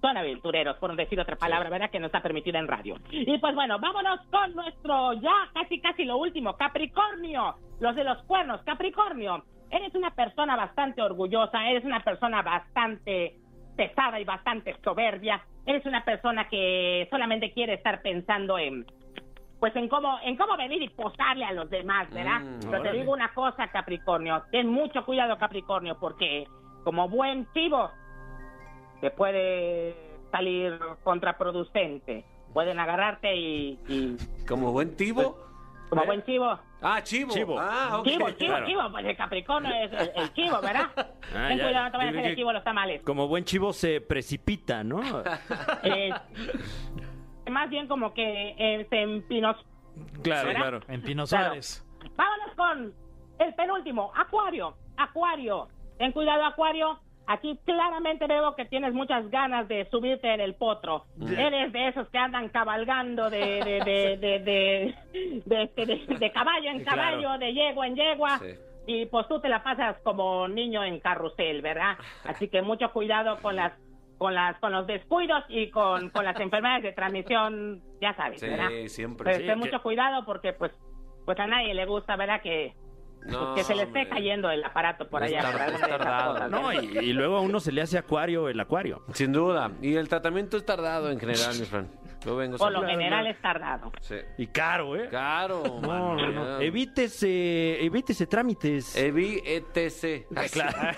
[0.00, 1.90] son aventureros, por decir otra palabra, ¿verdad?
[1.90, 2.96] Que no está permitida en radio.
[3.10, 8.22] Y pues bueno, vámonos con nuestro ya casi casi lo último, Capricornio, los de los
[8.24, 9.44] cuernos, Capricornio.
[9.70, 13.34] Eres una persona bastante orgullosa, eres una persona bastante
[13.76, 18.86] pesada y bastante soberbia, eres una persona que solamente quiere estar pensando en
[19.58, 22.40] pues en cómo en cómo venir y posarle a los demás, ¿verdad?
[22.40, 26.46] Mm, Pero te digo una cosa, Capricornio, ten mucho cuidado, Capricornio, porque
[26.84, 27.90] como buen chivo
[29.00, 29.94] te puede
[30.30, 32.24] salir contraproducente.
[32.52, 34.16] Pueden agarrarte y, y
[34.46, 35.38] Como buen tibo.
[35.90, 36.06] como ¿Eh?
[36.06, 37.32] buen chivo, Ah, chivo.
[37.32, 37.58] Chivo.
[37.58, 38.06] Ah, ok.
[38.06, 38.66] chivo, chivo, claro.
[38.66, 40.90] chivo, pues el Capricornio es el, el chivo, ¿verdad?
[41.34, 41.64] Ah, Ten ya.
[41.64, 43.02] cuidado, no te vayan a hacer el que- chivo los tamales.
[43.02, 45.00] Como buen chivo se precipita, ¿no?
[45.82, 46.10] Eh,
[47.50, 49.56] más bien como que eh, se empinos
[50.22, 50.60] Claro, ¿Verdad?
[50.60, 50.80] claro.
[50.88, 51.54] En Pino Claro.
[52.16, 52.94] Vámonos con
[53.38, 54.74] el penúltimo, Acuario.
[54.98, 55.68] Acuario.
[55.98, 56.98] Ten cuidado, Acuario.
[57.28, 61.04] Aquí claramente veo que tienes muchas ganas de subirte en el potro.
[61.20, 64.94] Eres de esos que andan cabalgando de, de, de, de, de,
[65.44, 68.38] de, este, de- de caballo en caballo, de yegua en yegua.
[68.38, 68.46] Sí.
[68.88, 71.96] Y pues tú te la pasas como niño en carrusel, ¿verdad?
[72.24, 73.72] Así que mucho cuidado con las
[74.18, 78.46] con las con los descuidos y con, con las enfermedades de transmisión, ya sabes, Sí,
[78.48, 78.68] ¿verdad?
[78.86, 79.24] siempre.
[79.24, 80.72] Pero Sí, ten mucho cuidado porque pues
[81.24, 82.40] pues a nadie le gusta, ¿verdad?
[82.40, 82.72] Que,
[83.26, 84.08] No, que se le esté hombre.
[84.16, 85.40] cayendo el aparato por Es allá.
[85.42, 86.48] tar- por tardado.
[86.48, 86.82] No, ¿verdad?
[86.82, 89.02] y, y luego a uno se le hace acuario el acuario.
[89.12, 89.70] Sin duda.
[89.82, 91.88] Y el tratamiento es tardado en general, mi Fran.
[92.24, 93.92] Yo vengo Por lo general es tardado.
[94.00, 94.16] Sí.
[94.38, 95.08] Y caro, ¿eh?
[95.10, 96.60] Caro, No, no.
[96.60, 98.96] Evítese, evítese trámites.
[98.96, 100.26] Evi ETC.
[100.52, 100.96] Claro.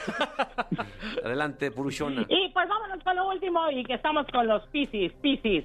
[1.24, 2.24] Adelante, Purushona.
[2.28, 5.64] Y pues vámonos con lo último y que estamos con los Piscis, Piscis.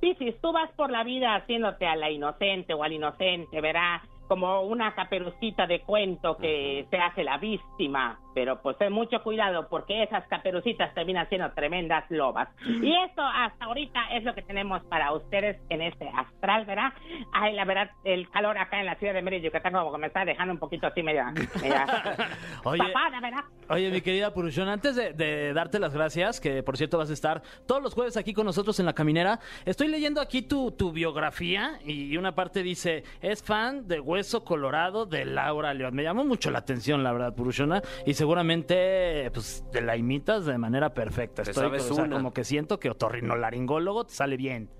[0.00, 4.62] Piscis, tú vas por la vida haciéndote a la inocente o al inocente, verá, como
[4.62, 10.02] una caperucita de cuento que se hace la víctima, pero pues ten mucho cuidado porque
[10.02, 12.48] esas caperucitas terminan siendo tremendas lobas.
[12.64, 16.92] Y esto hasta ahorita es lo que tenemos para ustedes en este astral, ¿verdad?
[17.32, 20.06] Ay, la verdad, el calor acá en la ciudad de Mérida, Yucatán, como que me
[20.06, 21.86] está dejando un poquito así media, media
[22.64, 23.44] Oye, tapada, ¿verdad?
[23.70, 27.14] Oye, mi querida Purushon, antes de, de darte las gracias, que por cierto vas a
[27.14, 30.92] estar todos los jueves aquí con nosotros en La Caminera, estoy leyendo aquí tu, tu
[30.92, 35.94] biografía y una parte dice, es fan de Hueso Colorado de Laura León.
[35.94, 40.58] Me llamó mucho la atención, la verdad, Purushona, y seguramente pues, te la imitas de
[40.58, 41.42] manera perfecta.
[41.42, 42.16] Estoy, sabes o sea, una.
[42.16, 44.70] como que siento que otorrinolaringólogo te sale bien.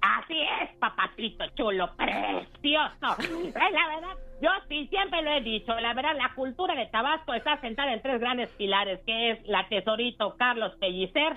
[0.00, 3.16] Así es, papacito chulo, precioso.
[3.48, 7.34] Eh, la verdad, yo sí siempre lo he dicho, la verdad, la cultura de Tabasco
[7.34, 11.36] está sentada en tres grandes pilares, que es la tesorito Carlos Pellicer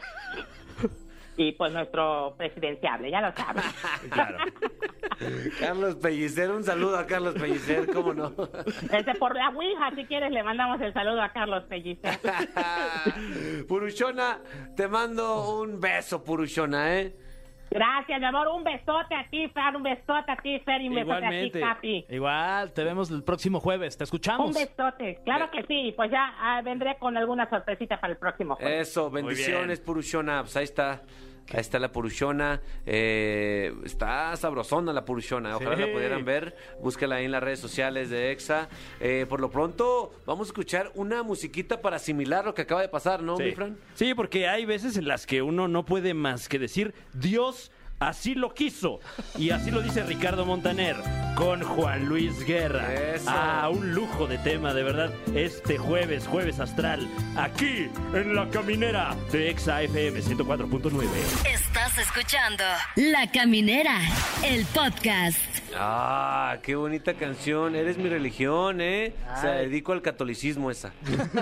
[1.38, 3.64] y pues nuestro presidenciable, ya lo sabes.
[4.10, 4.38] Claro.
[5.60, 8.34] Carlos Pellicer, un saludo a Carlos Pellicer, ¿cómo no?
[8.92, 12.20] Este, por la Ouija, si quieres, le mandamos el saludo a Carlos Pellicer.
[13.68, 14.40] Purushona,
[14.76, 17.16] te mando un beso, Purushona, ¿eh?
[17.72, 18.50] Gracias, mi amor.
[18.50, 19.78] Un besote a ti, Fran.
[19.78, 20.82] Un besote a ti, Fer.
[20.82, 21.52] Y un besote a ti.
[21.52, 22.06] Capi.
[22.10, 23.98] Igual, te vemos el próximo jueves.
[23.98, 24.54] Te Un escuchamos.
[24.54, 25.20] besote.
[25.24, 25.94] Claro que sí.
[25.96, 28.90] Pues ya ah, vendré con alguna sorpresita para el próximo jueves.
[28.90, 30.42] Eso, bendiciones, Purushona.
[30.42, 31.02] Pues ahí está.
[31.54, 32.62] Ahí está la Purushona.
[32.86, 35.56] Eh, está sabrosona la Purushona.
[35.58, 35.82] Ojalá Sí.
[35.82, 36.56] la pudieran ver.
[36.82, 38.70] Búsquela ahí en las redes sociales de EXA.
[39.00, 42.90] Eh, por lo pronto, vamos a escuchar una musiquita para asimilar lo que acaba de
[42.90, 43.44] pasar, ¿no, Sí.
[43.44, 43.78] mi Fran?
[43.96, 47.72] Sí, porque hay veces en las que uno no puede más que decir Dios
[48.02, 49.00] así lo quiso.
[49.38, 50.98] Y así lo dice Ricardo Montaner
[51.36, 52.94] con Juan Luis Guerra.
[52.94, 53.30] Eso.
[53.30, 55.12] Ah, un lujo de tema, de verdad.
[55.34, 61.08] Este jueves, jueves astral, aquí en la caminera de Exa FM 104.9.
[61.50, 62.64] Estás escuchando
[62.96, 63.98] La Caminera,
[64.44, 65.38] el podcast.
[65.76, 67.76] Ah, qué bonita canción.
[67.76, 69.14] Eres mi religión, ¿eh?
[69.40, 70.92] Se dedico al catolicismo esa.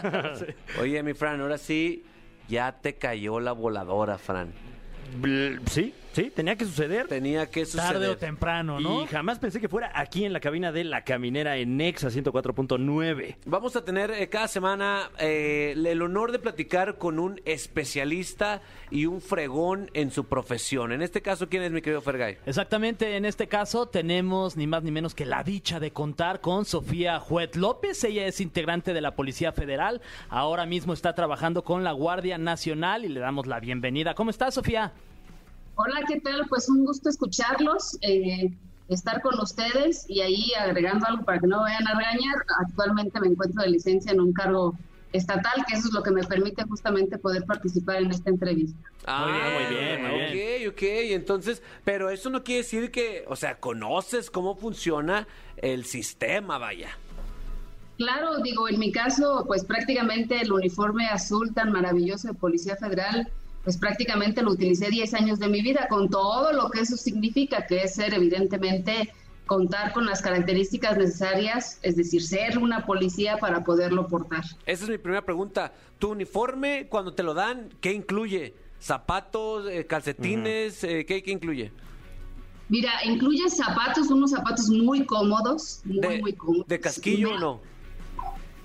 [0.80, 2.04] Oye, mi Fran, ahora sí,
[2.48, 4.52] ya te cayó la voladora, Fran.
[5.20, 7.08] Bl- Sí, sí, tenía que suceder.
[7.08, 7.94] Tenía que suceder.
[7.94, 9.04] Tarde o temprano, ¿no?
[9.04, 13.36] Y jamás pensé que fuera aquí en la cabina de la caminera en Exa 104.9.
[13.46, 19.06] Vamos a tener eh, cada semana eh, el honor de platicar con un especialista y
[19.06, 20.92] un fregón en su profesión.
[20.92, 22.38] En este caso, ¿quién es mi querido Fergay?
[22.46, 26.66] Exactamente, en este caso tenemos ni más ni menos que la dicha de contar con
[26.66, 28.04] Sofía Juet López.
[28.04, 30.02] Ella es integrante de la Policía Federal.
[30.30, 34.16] Ahora mismo está trabajando con la Guardia Nacional y le damos la bienvenida.
[34.16, 34.94] ¿Cómo estás, Sofía?
[35.82, 36.46] Hola, ¿qué tal?
[36.50, 38.52] Pues un gusto escucharlos, eh,
[38.90, 42.36] estar con ustedes y ahí agregando algo para que no vayan a regañar.
[42.60, 44.78] Actualmente me encuentro de licencia en un cargo
[45.14, 48.78] estatal, que eso es lo que me permite justamente poder participar en esta entrevista.
[49.06, 50.68] Ah, muy bien, muy bien.
[50.68, 50.84] Ok, ok.
[51.14, 56.90] Entonces, pero eso no quiere decir que, o sea, conoces cómo funciona el sistema, vaya.
[57.98, 63.32] Claro, digo, en mi caso, pues prácticamente el uniforme azul tan maravilloso de Policía Federal,
[63.64, 67.66] pues prácticamente lo utilicé 10 años de mi vida con todo lo que eso significa,
[67.68, 69.12] que es ser evidentemente
[69.46, 74.44] contar con las características necesarias, es decir, ser una policía para poderlo portar.
[74.66, 75.74] Esa es mi primera pregunta.
[75.98, 78.54] ¿Tu uniforme, cuando te lo dan, qué incluye?
[78.80, 80.84] ¿Zapatos, eh, calcetines?
[80.84, 81.72] eh, ¿qué, qué incluye?
[82.70, 86.68] Mira, incluye zapatos, unos zapatos muy cómodos, muy, ¿De, muy cómodos.
[86.68, 87.62] de casquillo o no?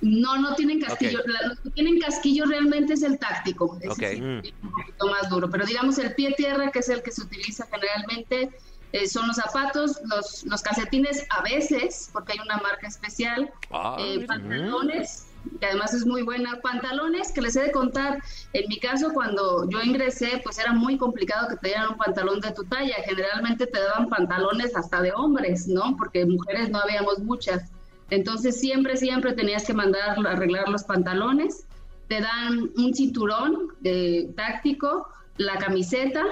[0.04, 1.20] No, no tienen casquillo.
[1.20, 1.26] Ok.
[1.28, 3.78] La- Los que tienen casquillo realmente es el táctico.
[3.80, 3.96] Ese Ok.
[3.98, 5.48] sí, es un poquito más duro.
[5.50, 8.50] Pero digamos, el pie tierra, que es el que se utiliza generalmente,
[8.92, 13.96] eh, son los zapatos, los, los calcetines a veces, porque hay una marca especial, Ah,
[13.98, 15.26] eh, pantalones,
[15.58, 18.22] que además es muy buena, pantalones que les he de contar.
[18.52, 22.40] En mi caso, cuando yo ingresé, pues era muy complicado que te dieran un pantalón
[22.40, 22.94] de tu talla.
[23.04, 25.96] Generalmente te daban pantalones hasta de hombres, ¿no?
[25.96, 27.62] Porque mujeres no habíamos muchas.
[28.10, 31.66] Entonces siempre, siempre tenías que mandar a arreglar los pantalones.
[32.08, 36.24] Te dan un cinturón de táctico, la camiseta,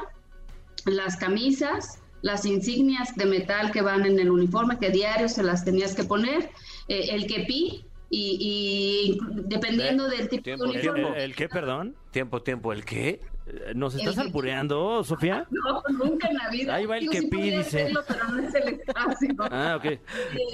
[0.84, 5.64] las camisas, las insignias de metal que van en el uniforme, que diario se las
[5.64, 6.50] tenías que poner,
[6.88, 9.18] eh, el kepi, y, y
[9.48, 11.24] dependiendo del tipo Tiempo, de uniforme.
[11.24, 11.96] ¿El qué, perdón?
[12.10, 12.72] Tiempo, tiempo.
[12.72, 13.20] ¿El qué?
[13.54, 15.46] Eh, ¿Nos estás El- albureando, Sofía?
[15.50, 16.74] No, nunca en la vida.
[16.74, 17.80] Ahí va el Digo, sí kepi, podría dice.
[17.82, 19.28] hacerlo, pero no es el espacio.
[19.50, 19.84] Ah, ok.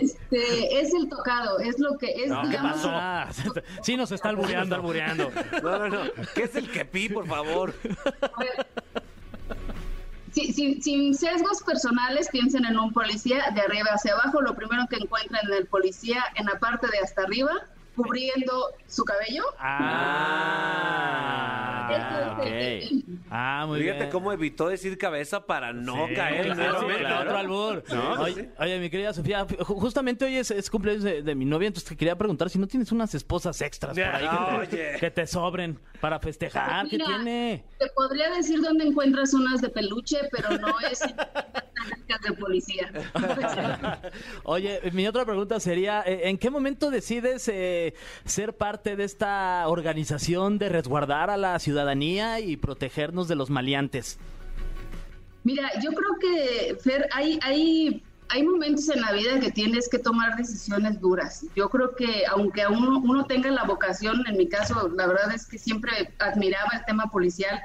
[0.01, 2.89] Este, es el tocado, es lo que es, No, ¿qué digamos, pasó?
[2.93, 3.29] Ah,
[3.83, 4.75] sí nos está albureando.
[4.75, 5.31] albureando.
[5.63, 6.01] No, no, no.
[6.35, 7.73] ¿Qué es el kepi, por favor?
[8.21, 8.67] A ver,
[10.33, 14.41] si- sin, sin sesgos personales, piensen en un policía de arriba hacia abajo.
[14.43, 17.53] Lo primero que encuentran en el policía, en la parte de hasta arriba,
[17.97, 19.45] cubriendo su cabello.
[19.59, 23.23] Ah, El ok.
[23.31, 24.11] Ah, muy Fíjate bien.
[24.11, 26.45] cómo evitó decir cabeza para no Sí, caer.
[26.47, 26.99] claro, nuevamente.
[27.01, 27.85] claro, otro albur.
[27.93, 28.23] No,
[28.59, 31.89] oye, mi querida Sofía, ju- justamente hoy es, es cumpleaños de, de mi novia, entonces
[31.89, 34.99] te quería preguntar si no tienes unas esposas extras por ahí que te, Oye.
[35.01, 36.89] que te sobren para festejar.
[36.89, 37.65] ¿Qué Mira, tiene?
[37.79, 42.91] Te podría decir dónde encuentras unas de peluche, pero no es de policía.
[44.45, 49.65] Oye, mi otra pregunta sería, eh, ¿en qué momento decides eh, ser parte de esta
[49.69, 54.19] organización de resguardar a la ciudadanía y protegernos de los maleantes?
[55.45, 59.99] Mira, yo creo que, Fer, hay, hay, hay momentos en la vida que tienes que
[60.01, 61.47] tomar decisiones duras.
[61.55, 65.33] Yo creo que aunque a uno, uno tenga la vocación, en mi caso, la verdad
[65.33, 67.61] es que siempre admiraba el tema policial,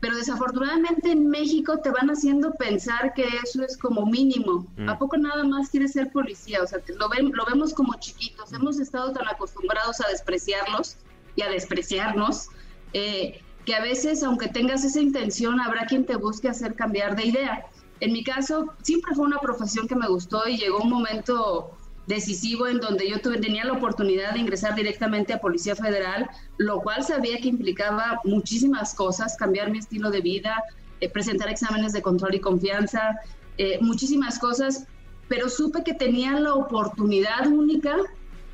[0.00, 4.66] pero desafortunadamente en México te van haciendo pensar que eso es como mínimo.
[4.88, 6.60] ¿A poco nada más quieres ser policía?
[6.62, 8.52] O sea, te- lo, ven- lo vemos como chiquitos.
[8.52, 10.96] Hemos estado tan acostumbrados a despreciarlos
[11.36, 12.48] y a despreciarnos,
[12.94, 17.26] eh, que a veces, aunque tengas esa intención, habrá quien te busque hacer cambiar de
[17.26, 17.66] idea.
[18.00, 21.76] En mi caso, siempre fue una profesión que me gustó y llegó un momento
[22.06, 26.28] decisivo en donde yo tuve, tenía la oportunidad de ingresar directamente a Policía Federal,
[26.58, 30.62] lo cual sabía que implicaba muchísimas cosas, cambiar mi estilo de vida,
[31.00, 33.20] eh, presentar exámenes de control y confianza,
[33.56, 34.86] eh, muchísimas cosas,
[35.28, 37.96] pero supe que tenía la oportunidad única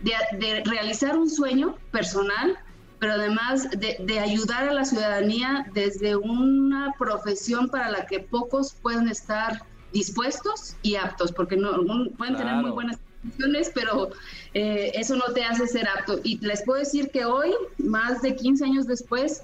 [0.01, 2.57] de, de realizar un sueño personal,
[3.01, 8.77] pero además de, de ayudar a la ciudadanía desde una profesión para la que pocos
[8.81, 11.71] pueden estar dispuestos y aptos, porque no
[12.17, 14.11] pueden tener muy buenas intenciones, pero
[14.55, 16.21] eh, eso no te hace ser apto.
[16.23, 19.43] Y les puedo decir que hoy, más de 15 años después,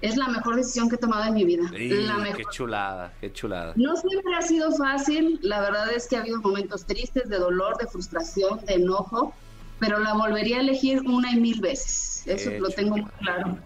[0.00, 1.64] es la mejor decisión que he tomado en mi vida.
[1.72, 3.74] La qué chulada, qué chulada.
[3.76, 7.76] No siempre ha sido fácil, la verdad es que ha habido momentos tristes, de dolor,
[7.76, 9.34] de frustración, de enojo,
[9.80, 12.22] pero la volvería a elegir una y mil veces.
[12.26, 13.58] Eso Qué lo tengo muy claro.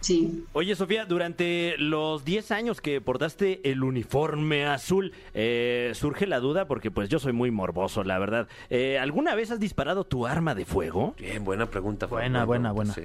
[0.00, 0.44] Sí.
[0.52, 6.66] Oye, Sofía, durante los 10 años que portaste el uniforme azul, eh, surge la duda,
[6.66, 8.48] porque pues yo soy muy morboso, la verdad.
[8.68, 11.14] Eh, ¿Alguna vez has disparado tu arma de fuego?
[11.18, 12.06] Bien, buena pregunta.
[12.06, 12.92] Buena, buena, buena.
[12.92, 13.02] sí.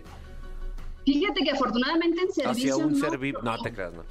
[1.05, 3.39] Fíjate que afortunadamente en Hacia servicio un no, ser vivo.
[3.41, 4.03] No te creas, no.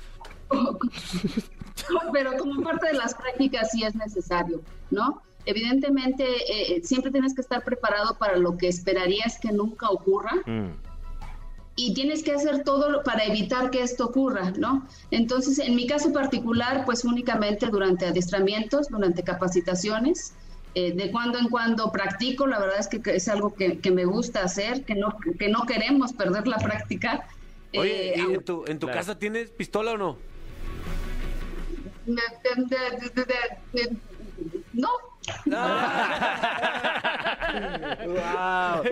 [2.12, 5.20] pero como parte de las prácticas sí es necesario, ¿no?
[5.46, 10.34] Evidentemente, eh, siempre tienes que estar preparado para lo que esperarías que nunca ocurra.
[10.46, 10.70] Mm.
[11.78, 14.86] y tienes que hacer todo para evitar que esto ocurra, ¿no?
[15.10, 20.32] Entonces, en mi caso particular, pues únicamente durante adiestramientos, durante capacitaciones,
[20.74, 24.06] eh, de cuando en cuando practico, la verdad es que es algo que, que me
[24.06, 27.28] gusta hacer, que no, que no queremos perder la práctica.
[27.74, 28.98] Oye, Eh, ¿y en tu, en tu Claro.
[28.98, 30.16] casa tienes pistola o no?
[34.72, 34.88] no,
[38.06, 38.82] Wow.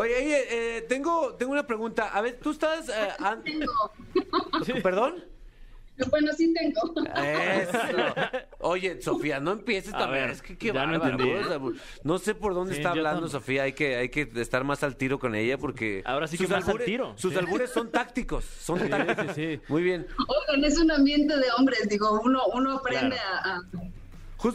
[0.00, 0.44] Oye, oye,
[0.78, 2.08] eh, tengo, tengo una pregunta.
[2.08, 2.88] A ver, tú estás...
[2.88, 3.92] eh, an- tengo.
[4.82, 5.24] ¿Perdón?
[6.08, 6.94] Bueno, sí tengo.
[7.14, 7.78] Eso.
[8.60, 10.22] Oye, Sofía, no empieces A también.
[10.24, 11.60] ver, es que qué ya no entendí, o sea,
[12.04, 13.64] no sé por dónde Sí, está hablando Sofía.
[13.64, 16.00] Hay que, hay que estar más al tiro con ella porque.
[16.06, 17.12] Ahora sí que sus más al albures- tiro.
[17.16, 17.38] Sus Sí.
[17.38, 18.44] albures son tácticos.
[18.46, 19.34] Son tácticos.
[19.36, 19.60] sí, sí.
[19.68, 20.06] Muy bien.
[20.26, 23.62] Oigan, es un ambiente de hombres, digo, uno, uno aprende a, a-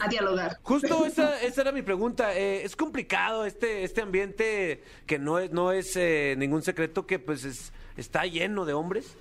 [0.00, 0.58] A dialogar.
[0.62, 2.34] Justo esa, esa era mi pregunta.
[2.34, 7.18] Eh, es complicado este, este ambiente que no es, no es eh, ningún secreto que
[7.18, 9.14] pues es, está lleno de hombres.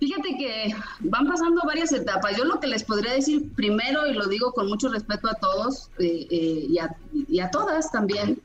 [0.00, 2.36] Fíjate que van pasando varias etapas.
[2.36, 5.90] Yo lo que les podría decir primero, y lo digo con mucho respeto a todos
[6.00, 8.40] eh, eh, y, a, y a todas también,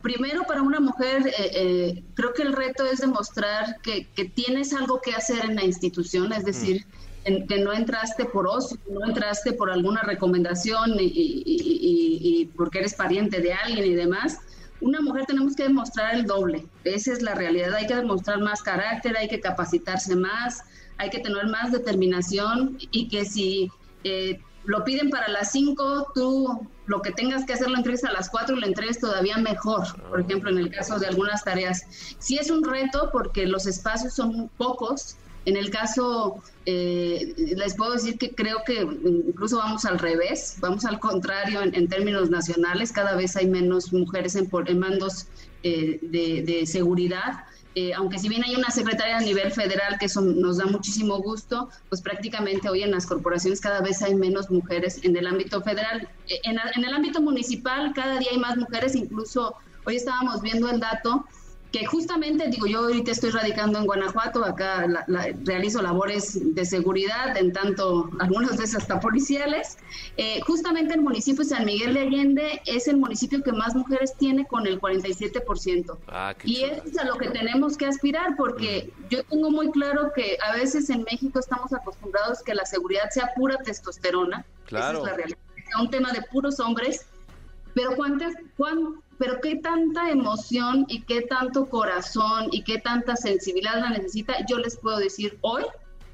[0.00, 4.72] primero para una mujer eh, eh, creo que el reto es demostrar que, que tienes
[4.72, 6.86] algo que hacer en la institución, es decir,
[7.24, 13.52] que no entraste por ocio, no entraste por alguna recomendación y porque eres pariente de
[13.54, 14.38] alguien y demás.
[14.80, 18.62] Una mujer tenemos que demostrar el doble, esa es la realidad, hay que demostrar más
[18.62, 20.62] carácter, hay que capacitarse más,
[20.98, 23.70] hay que tener más determinación y que si
[24.02, 28.12] eh, lo piden para las 5, tú lo que tengas que hacer lo entregues a
[28.12, 31.84] las 4 y lo entregues todavía mejor, por ejemplo, en el caso de algunas tareas.
[32.18, 35.16] Sí es un reto porque los espacios son pocos.
[35.46, 40.84] En el caso, eh, les puedo decir que creo que incluso vamos al revés, vamos
[40.84, 45.26] al contrario en, términos nacionales, cada vez hay menos mujeres en, en mandos
[45.62, 47.44] eh, de, seguridad.
[47.74, 51.18] Eh, aunque si bien hay una secretaria a nivel federal, que eso nos da muchísimo
[51.18, 55.60] gusto, pues prácticamente hoy en las corporaciones cada vez hay menos mujeres en el ámbito
[55.62, 56.08] federal.
[56.28, 60.80] Eh, en el ámbito municipal cada día hay más mujeres, incluso hoy estábamos viendo el
[60.80, 61.26] dato
[61.74, 66.64] que justamente, digo, yo ahorita estoy radicando en Guanajuato, acá la- la- realizo labores de
[66.64, 69.78] seguridad, en tanto, algunas veces hasta policiales.
[70.16, 74.14] Eh, justamente el municipio de San Miguel de Allende es el municipio que más mujeres
[74.16, 75.98] tiene con el 47%.
[76.06, 80.12] Ah, Y eso es a lo que tenemos que aspirar, porque yo tengo muy claro
[80.14, 84.44] que a veces en México estamos acostumbrados que la seguridad sea pura testosterona.
[84.66, 84.98] Claro.
[84.98, 85.38] Esa es la realidad.
[85.66, 87.06] Sea un tema de puros hombres.
[87.74, 93.80] Pero cuántas, cuán, pero qué tanta emoción y qué tanto corazón y qué tanta sensibilidad
[93.80, 95.64] la necesita, yo les puedo decir hoy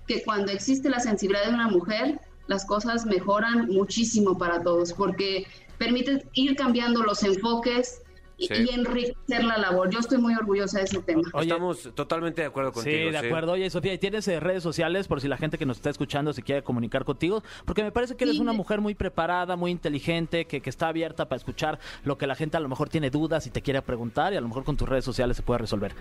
[0.07, 5.47] que cuando existe la sensibilidad de una mujer, las cosas mejoran muchísimo para todos, porque
[5.79, 8.03] permite ir cambiando los enfoques
[8.49, 8.55] Sí.
[8.71, 9.91] y enriquecer la labor.
[9.91, 11.23] Yo estoy muy orgullosa de ese tema.
[11.35, 11.49] Oye.
[11.49, 12.97] Estamos totalmente de acuerdo contigo.
[13.07, 13.53] Sí, de acuerdo.
[13.53, 16.33] Oye, Sofía, ¿y tienes eh, redes sociales por si la gente que nos está escuchando
[16.33, 17.43] se quiere comunicar contigo?
[17.65, 18.43] Porque me parece que eres Sí.
[18.43, 22.35] una mujer muy preparada, muy inteligente, que, que está abierta para escuchar lo que la
[22.35, 24.77] gente a lo mejor tiene dudas y te quiere preguntar y a lo mejor con
[24.77, 25.93] tus redes sociales se puede resolver.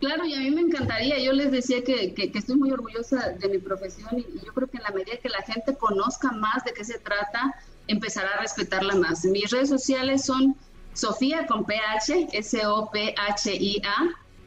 [0.00, 1.18] Claro, y a mí me encantaría.
[1.18, 4.52] Yo les decía que, que- que estoy muy orgullosa de mi profesión y, y yo
[4.52, 7.54] creo que en la medida que la gente conozca más de qué se trata,
[7.86, 9.24] empezará a respetarla más.
[9.24, 10.56] Mis redes sociales son
[10.94, 13.96] Sofía con PH, S-O-P-H-I-A,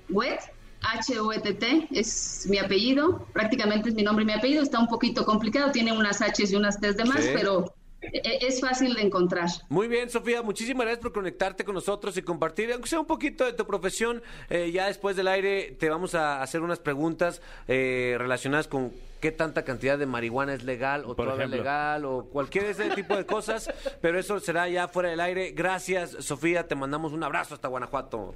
[0.10, 0.40] Wet,
[0.82, 4.64] H-O-E-T-T, es mi apellido, prácticamente es mi nombre y mi apellido.
[4.64, 7.30] Está un poquito complicado, tiene unas H's y unas T's de más, Sí.
[7.34, 9.50] pero e- es fácil de encontrar.
[9.70, 13.44] Muy bien, Sofía, muchísimas gracias por conectarte con nosotros y compartir, aunque sea un poquito
[13.44, 14.22] de tu profesión.
[14.50, 19.32] Eh, ya después del aire te vamos a hacer unas preguntas eh, relacionadas con qué
[19.32, 21.58] tanta cantidad de marihuana es legal o todavía ejemplo.
[21.58, 23.70] legal o cualquier ese tipo de cosas,
[24.02, 25.52] pero eso será ya fuera del aire.
[25.52, 28.36] Gracias, Sofía, te mandamos un abrazo hasta Guanajuato.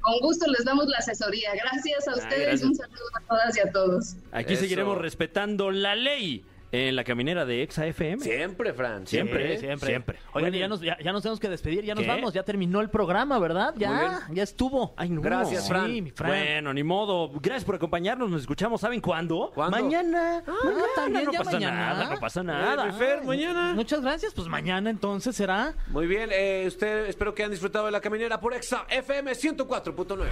[0.00, 1.50] Con gusto les damos la asesoría.
[1.54, 2.46] Gracias a ustedes.
[2.46, 2.62] gracias.
[2.62, 4.16] Un saludo a todas y a todos.
[4.32, 4.62] Aquí Eso.
[4.62, 8.22] seguiremos respetando la ley en la caminera de Exa FM.
[8.22, 9.06] Siempre, Fran.
[9.06, 9.88] Siempre, Sí, siempre.
[9.88, 10.18] siempre.
[10.32, 12.08] Oigan, Muy ya nos, ya, ya nos tenemos que despedir, ya nos ¿Qué?
[12.10, 13.74] vamos, ya terminó el programa, ¿verdad?
[13.76, 14.94] Ya, ya estuvo.
[14.96, 15.20] Ay, no.
[15.20, 15.92] Gracias, Sí, Fran.
[16.04, 16.30] mi Fran.
[16.30, 17.30] Bueno, ni modo.
[17.40, 18.30] Gracias por acompañarnos.
[18.30, 18.80] Nos escuchamos.
[18.80, 19.50] ¿Saben cuándo?
[19.54, 19.76] ¿Cuándo?
[19.78, 20.42] Mañana.
[20.46, 20.84] Ah, Mañana.
[20.96, 21.76] también no ya pasa mañana.
[21.76, 22.10] nada.
[22.14, 22.92] No pasa nada.
[22.92, 23.72] Fer, mañana.
[23.74, 25.74] Muchas gracias, pues mañana entonces será.
[25.88, 30.28] Muy bien, eh, usted espero que hayan disfrutado de la caminera por Exa FM 104.9.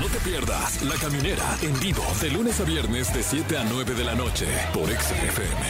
[0.00, 3.94] No te pierdas La Caminera en vivo de lunes a viernes de 7 a 9
[3.94, 5.69] de la noche por Exa FM.